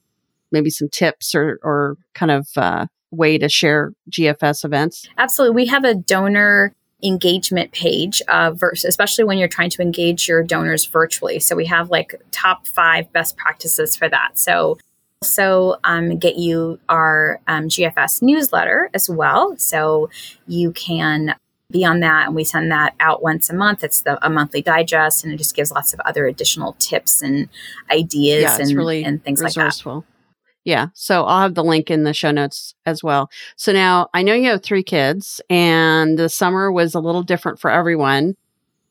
Maybe 0.50 0.70
some 0.70 0.88
tips 0.88 1.34
or 1.34 1.58
or 1.62 1.96
kind 2.14 2.30
of 2.30 2.48
uh, 2.56 2.86
way 3.10 3.38
to 3.38 3.48
share 3.48 3.92
GFS 4.10 4.64
events? 4.64 5.08
Absolutely. 5.16 5.54
We 5.54 5.66
have 5.66 5.84
a 5.84 5.94
donor 5.94 6.74
engagement 7.02 7.72
page, 7.72 8.20
uh, 8.28 8.50
versus, 8.52 8.84
especially 8.84 9.24
when 9.24 9.38
you're 9.38 9.48
trying 9.48 9.70
to 9.70 9.82
engage 9.82 10.28
your 10.28 10.42
donors 10.42 10.84
virtually. 10.86 11.38
So 11.38 11.54
we 11.54 11.66
have 11.66 11.90
like 11.90 12.20
top 12.32 12.66
five 12.66 13.12
best 13.12 13.36
practices 13.36 13.96
for 13.96 14.08
that. 14.08 14.38
So 14.38 14.78
also 15.22 15.76
um, 15.84 16.18
get 16.18 16.36
you 16.36 16.78
our 16.88 17.40
um, 17.46 17.68
GFS 17.68 18.22
newsletter 18.22 18.90
as 18.94 19.08
well. 19.08 19.56
So 19.56 20.10
you 20.46 20.72
can 20.72 21.34
be 21.70 21.84
on 21.84 22.00
that 22.00 22.26
and 22.26 22.34
we 22.34 22.44
send 22.44 22.72
that 22.72 22.94
out 22.98 23.22
once 23.22 23.50
a 23.50 23.54
month 23.54 23.84
it's 23.84 24.00
the, 24.00 24.18
a 24.26 24.30
monthly 24.30 24.62
digest 24.62 25.22
and 25.22 25.34
it 25.34 25.36
just 25.36 25.54
gives 25.54 25.70
lots 25.70 25.92
of 25.92 26.00
other 26.00 26.26
additional 26.26 26.74
tips 26.78 27.20
and 27.20 27.46
ideas 27.90 28.42
yeah, 28.42 28.56
and, 28.58 28.74
really 28.74 29.04
and 29.04 29.22
things 29.22 29.42
resourceful. 29.42 29.96
like 29.96 30.04
that 30.04 30.17
yeah. 30.64 30.88
So 30.94 31.24
I'll 31.24 31.42
have 31.42 31.54
the 31.54 31.64
link 31.64 31.90
in 31.90 32.04
the 32.04 32.12
show 32.12 32.30
notes 32.30 32.74
as 32.84 33.02
well. 33.02 33.30
So 33.56 33.72
now 33.72 34.08
I 34.12 34.22
know 34.22 34.34
you 34.34 34.50
have 34.50 34.62
three 34.62 34.82
kids 34.82 35.40
and 35.48 36.18
the 36.18 36.28
summer 36.28 36.70
was 36.70 36.94
a 36.94 37.00
little 37.00 37.22
different 37.22 37.58
for 37.58 37.70
everyone. 37.70 38.36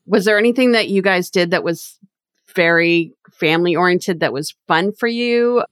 Was 0.06 0.24
there 0.24 0.38
anything 0.38 0.72
that 0.72 0.88
you 0.88 1.02
guys 1.02 1.30
did 1.30 1.50
that 1.50 1.62
was 1.62 1.98
very 2.54 3.12
family 3.30 3.76
oriented 3.76 4.20
that 4.20 4.32
was 4.32 4.54
fun 4.66 4.92
for 4.92 5.06
you? 5.06 5.62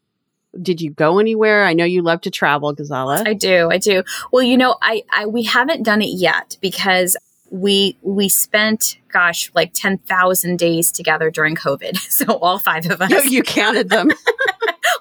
Did 0.60 0.80
you 0.80 0.90
go 0.90 1.18
anywhere? 1.18 1.64
I 1.64 1.74
know 1.74 1.84
you 1.84 2.02
love 2.02 2.20
to 2.22 2.30
travel, 2.30 2.74
Ghazala. 2.74 3.26
I 3.26 3.34
do. 3.34 3.68
I 3.70 3.78
do. 3.78 4.04
Well, 4.32 4.42
you 4.42 4.56
know, 4.56 4.76
I, 4.80 5.02
I 5.12 5.26
we 5.26 5.42
haven't 5.42 5.82
done 5.82 6.02
it 6.02 6.10
yet 6.10 6.56
because 6.60 7.16
we 7.50 7.96
we 8.02 8.28
spent 8.28 8.98
gosh 9.12 9.50
like 9.54 9.72
10,000 9.72 10.58
days 10.58 10.90
together 10.90 11.30
during 11.30 11.54
covid 11.54 11.96
so 12.10 12.38
all 12.38 12.58
five 12.58 12.86
of 12.86 13.00
us 13.00 13.10
you, 13.10 13.30
you 13.30 13.42
counted 13.42 13.88
them 13.88 14.10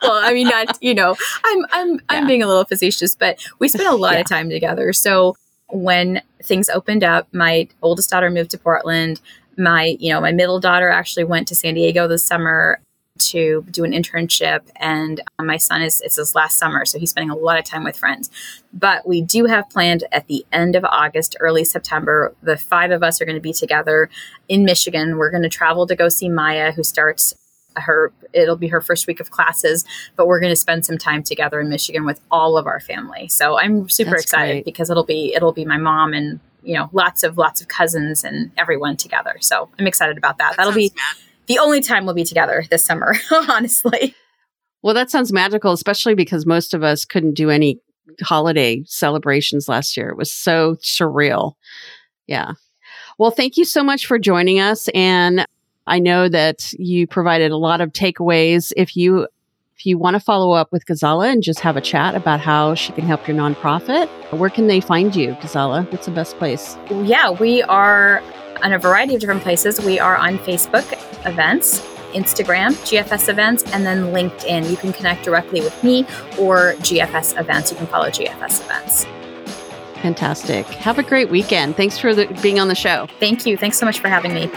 well 0.08 0.22
i 0.24 0.34
mean 0.34 0.48
not 0.48 0.78
you 0.82 0.94
know 0.94 1.16
i'm 1.44 1.66
i'm 1.72 1.94
yeah. 1.94 2.00
i'm 2.10 2.28
being 2.28 2.44
a 2.44 2.48
little 2.48 2.66
facetious 2.66 3.16
but 3.16 3.40
we 3.60 3.68
spent 3.68 3.90
a 3.90 3.96
lot 3.96 4.14
yeah. 4.14 4.20
of 4.20 4.28
time 4.28 4.50
together 4.50 4.94
so 4.94 5.36
when 5.70 6.22
things 6.44 6.70
opened 6.70 7.04
up 7.04 7.28
my 7.34 7.68
oldest 7.82 8.10
daughter 8.10 8.30
moved 8.30 8.52
to 8.52 8.58
portland 8.58 9.20
my 9.58 9.96
you 10.00 10.12
know 10.12 10.22
my 10.22 10.32
middle 10.32 10.60
daughter 10.60 10.90
actually 10.90 11.24
went 11.24 11.48
to 11.48 11.56
san 11.56 11.74
diego 11.74 12.08
this 12.08 12.24
summer 12.24 12.80
to 13.18 13.66
do 13.72 13.84
an 13.86 13.92
internship 13.92 14.62
and 14.76 15.22
um, 15.40 15.48
my 15.48 15.58
son 15.58 15.82
is 15.82 16.02
it's 16.02 16.18
his 16.18 16.36
last 16.36 16.58
summer 16.58 16.86
so 16.86 17.00
he's 17.00 17.12
spending 17.12 17.30
a 17.30 17.36
lot 17.36 17.58
of 17.58 17.64
time 17.64 17.84
with 17.84 17.98
friends 17.98 18.30
but 18.74 19.08
we 19.08 19.22
do 19.22 19.46
have 19.46 19.70
planned 19.70 20.04
at 20.12 20.28
the 20.28 20.46
end 20.52 20.76
of 20.76 20.84
august 20.84 21.36
early 21.40 21.64
september 21.64 22.36
the 22.44 22.58
five 22.58 22.92
of 22.92 23.04
us 23.04 23.22
are 23.22 23.26
going 23.26 23.36
to 23.36 23.42
be 23.42 23.54
together 23.54 24.10
in 24.50 24.66
michigan 24.66 25.18
we're 25.18 25.32
going 25.32 25.44
to 25.44 25.50
travel 25.50 25.88
to 25.88 25.96
go 25.96 26.10
see 26.10 26.28
maya 26.28 26.74
who 26.74 26.84
starts 26.84 27.34
her 27.78 28.12
it'll 28.34 28.56
be 28.56 28.68
her 28.68 28.82
first 28.82 29.08
week 29.08 29.20
of 29.20 29.32
classes 29.32 29.86
but 30.16 30.28
we're 30.28 30.40
going 30.40 30.52
to 30.52 30.56
spend 30.56 30.86
some 30.86 30.98
time 30.98 31.24
together 31.24 31.60
in 31.60 31.70
michigan 31.70 32.06
with 32.06 32.20
all 32.32 32.58
of 32.58 32.68
our 32.68 32.80
family 32.80 33.28
so 33.28 33.58
i'm 33.60 33.90
super 33.90 34.12
That's 34.12 34.24
excited 34.24 34.52
great. 34.54 34.66
because 34.66 34.90
it'll 34.90 35.06
be 35.06 35.34
it'll 35.34 35.54
be 35.54 35.66
my 35.66 35.78
mom 35.78 36.14
and 36.14 36.40
you 36.64 36.74
know 36.76 36.90
lots 36.94 37.24
of 37.24 37.38
lots 37.38 37.62
of 37.62 37.68
cousins 37.68 38.24
and 38.24 38.52
everyone 38.58 38.98
together 38.98 39.36
so 39.40 39.70
i'm 39.80 39.88
excited 39.88 40.18
about 40.18 40.38
that, 40.40 40.52
that 40.52 40.58
that'll 40.58 40.74
be 40.74 40.92
mad 40.96 41.26
the 41.48 41.60
only 41.60 41.82
time 41.82 42.06
we'll 42.06 42.16
be 42.16 42.24
together 42.24 42.64
this 42.70 42.84
summer, 42.84 43.16
honestly. 43.50 44.16
Well, 44.82 44.94
that 44.94 45.10
sounds 45.10 45.32
magical, 45.32 45.72
especially 45.72 46.16
because 46.16 46.46
most 46.46 46.74
of 46.74 46.84
us 46.84 47.06
couldn't 47.06 47.34
do 47.34 47.50
any 47.50 47.80
holiday 48.22 48.84
celebrations 48.86 49.68
last 49.68 49.98
year. 49.98 50.10
It 50.10 50.18
was 50.18 50.32
so 50.32 50.76
surreal. 50.76 51.54
Yeah. 52.28 52.54
Well, 53.18 53.32
thank 53.32 53.58
you 53.58 53.66
so 53.66 53.84
much 53.84 54.06
for 54.06 54.20
joining 54.20 54.60
us. 54.60 54.88
And 54.94 55.46
I 55.88 56.00
know 56.00 56.30
that 56.30 56.74
you 56.74 57.08
provided 57.08 57.52
a 57.52 57.58
lot 57.58 57.82
of 57.82 57.94
takeaways. 57.94 58.74
If 58.76 58.96
you 58.96 59.28
if 59.78 59.86
you 59.86 59.98
want 59.98 60.14
to 60.14 60.22
follow 60.22 60.54
up 60.54 60.72
with 60.72 60.86
Ghazala 60.86 61.32
and 61.32 61.44
just 61.44 61.60
have 61.60 61.76
a 61.76 61.82
chat 61.82 62.16
about 62.16 62.40
how 62.40 62.76
she 62.76 62.94
can 62.94 63.06
help 63.06 63.28
your 63.28 63.36
nonprofit, 63.36 64.08
where 64.32 64.50
can 64.50 64.68
they 64.68 64.80
find 64.80 65.14
you, 65.14 65.34
Ghazala? 65.34 65.92
What's 65.92 66.06
the 66.06 66.14
best 66.14 66.38
place? 66.38 66.78
Yeah, 66.90 67.32
we 67.32 67.62
are 67.64 68.24
on 68.64 68.72
a 68.72 68.80
variety 68.80 69.16
of 69.16 69.20
different 69.20 69.42
places. 69.42 69.82
We 69.82 70.00
are 70.00 70.16
on 70.16 70.38
Facebook 70.40 70.86
events, 71.28 71.82
Instagram, 72.14 72.72
GFS 72.86 73.28
events, 73.28 73.64
and 73.74 73.86
then 73.86 74.14
LinkedIn. 74.14 74.70
You 74.70 74.78
can 74.78 74.94
connect 74.94 75.24
directly 75.26 75.60
with 75.60 75.84
me 75.84 76.04
or 76.40 76.76
GFS 76.76 77.38
events. 77.38 77.72
You 77.72 77.78
can 77.78 77.88
follow 77.88 78.08
GFS 78.08 78.64
events. 78.64 79.06
Fantastic. 80.02 80.66
Have 80.68 81.00
a 81.00 81.04
great 81.04 81.30
weekend. 81.30 81.76
Thanks 81.76 81.98
for 81.98 82.16
the, 82.16 82.28
being 82.42 82.60
on 82.60 82.70
the 82.70 82.76
show. 82.76 83.08
Thank 83.20 83.46
you. 83.46 83.58
Thanks 83.58 83.78
so 83.78 83.86
much 83.86 84.00
for 84.00 84.08
having 84.08 84.34
me. 84.34 84.50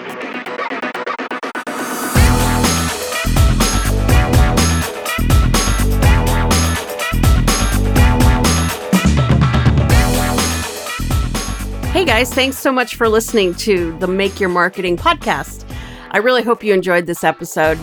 Hey 11.98 12.04
guys, 12.04 12.32
thanks 12.32 12.56
so 12.56 12.70
much 12.70 12.94
for 12.94 13.08
listening 13.08 13.56
to 13.56 13.98
the 13.98 14.06
Make 14.06 14.38
Your 14.38 14.50
Marketing 14.50 14.96
podcast. 14.96 15.68
I 16.12 16.18
really 16.18 16.44
hope 16.44 16.62
you 16.62 16.72
enjoyed 16.72 17.06
this 17.06 17.24
episode. 17.24 17.76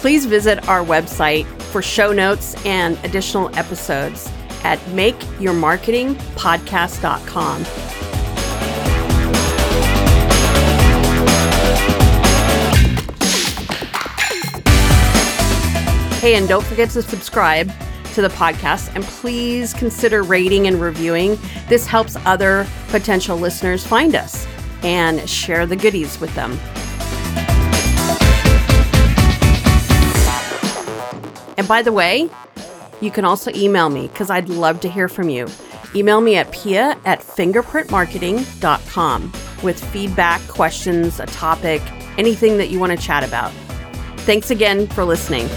Please 0.00 0.24
visit 0.24 0.66
our 0.70 0.82
website 0.82 1.44
for 1.64 1.82
show 1.82 2.14
notes 2.14 2.54
and 2.64 2.96
additional 3.04 3.54
episodes 3.58 4.32
at 4.64 4.78
makeyourmarketingpodcast.com. 4.94 7.64
Hey, 16.22 16.36
and 16.36 16.48
don't 16.48 16.64
forget 16.64 16.88
to 16.88 17.02
subscribe 17.02 17.70
to 18.12 18.22
the 18.22 18.28
podcast 18.28 18.94
and 18.94 19.04
please 19.04 19.74
consider 19.74 20.22
rating 20.22 20.66
and 20.66 20.80
reviewing. 20.80 21.38
This 21.68 21.86
helps 21.86 22.16
other 22.24 22.66
potential 22.88 23.36
listeners 23.36 23.86
find 23.86 24.14
us 24.14 24.46
and 24.82 25.28
share 25.28 25.66
the 25.66 25.76
goodies 25.76 26.18
with 26.20 26.34
them. 26.34 26.58
And 31.58 31.68
by 31.68 31.82
the 31.82 31.92
way, 31.92 32.30
you 33.00 33.10
can 33.10 33.24
also 33.24 33.50
email 33.54 33.90
me 33.90 34.08
because 34.08 34.30
I'd 34.30 34.48
love 34.48 34.80
to 34.80 34.88
hear 34.88 35.08
from 35.08 35.28
you. 35.28 35.46
Email 35.94 36.20
me 36.20 36.34
at 36.36 36.50
pia 36.52 36.98
at 37.04 37.20
fingerprintmarketing.com 37.20 39.32
with 39.62 39.84
feedback, 39.92 40.40
questions, 40.48 41.20
a 41.20 41.26
topic, 41.26 41.80
anything 42.18 42.58
that 42.58 42.70
you 42.70 42.80
want 42.80 42.90
to 42.92 42.98
chat 42.98 43.24
about. 43.24 43.52
Thanks 44.20 44.50
again 44.50 44.86
for 44.88 45.04
listening. 45.04 45.48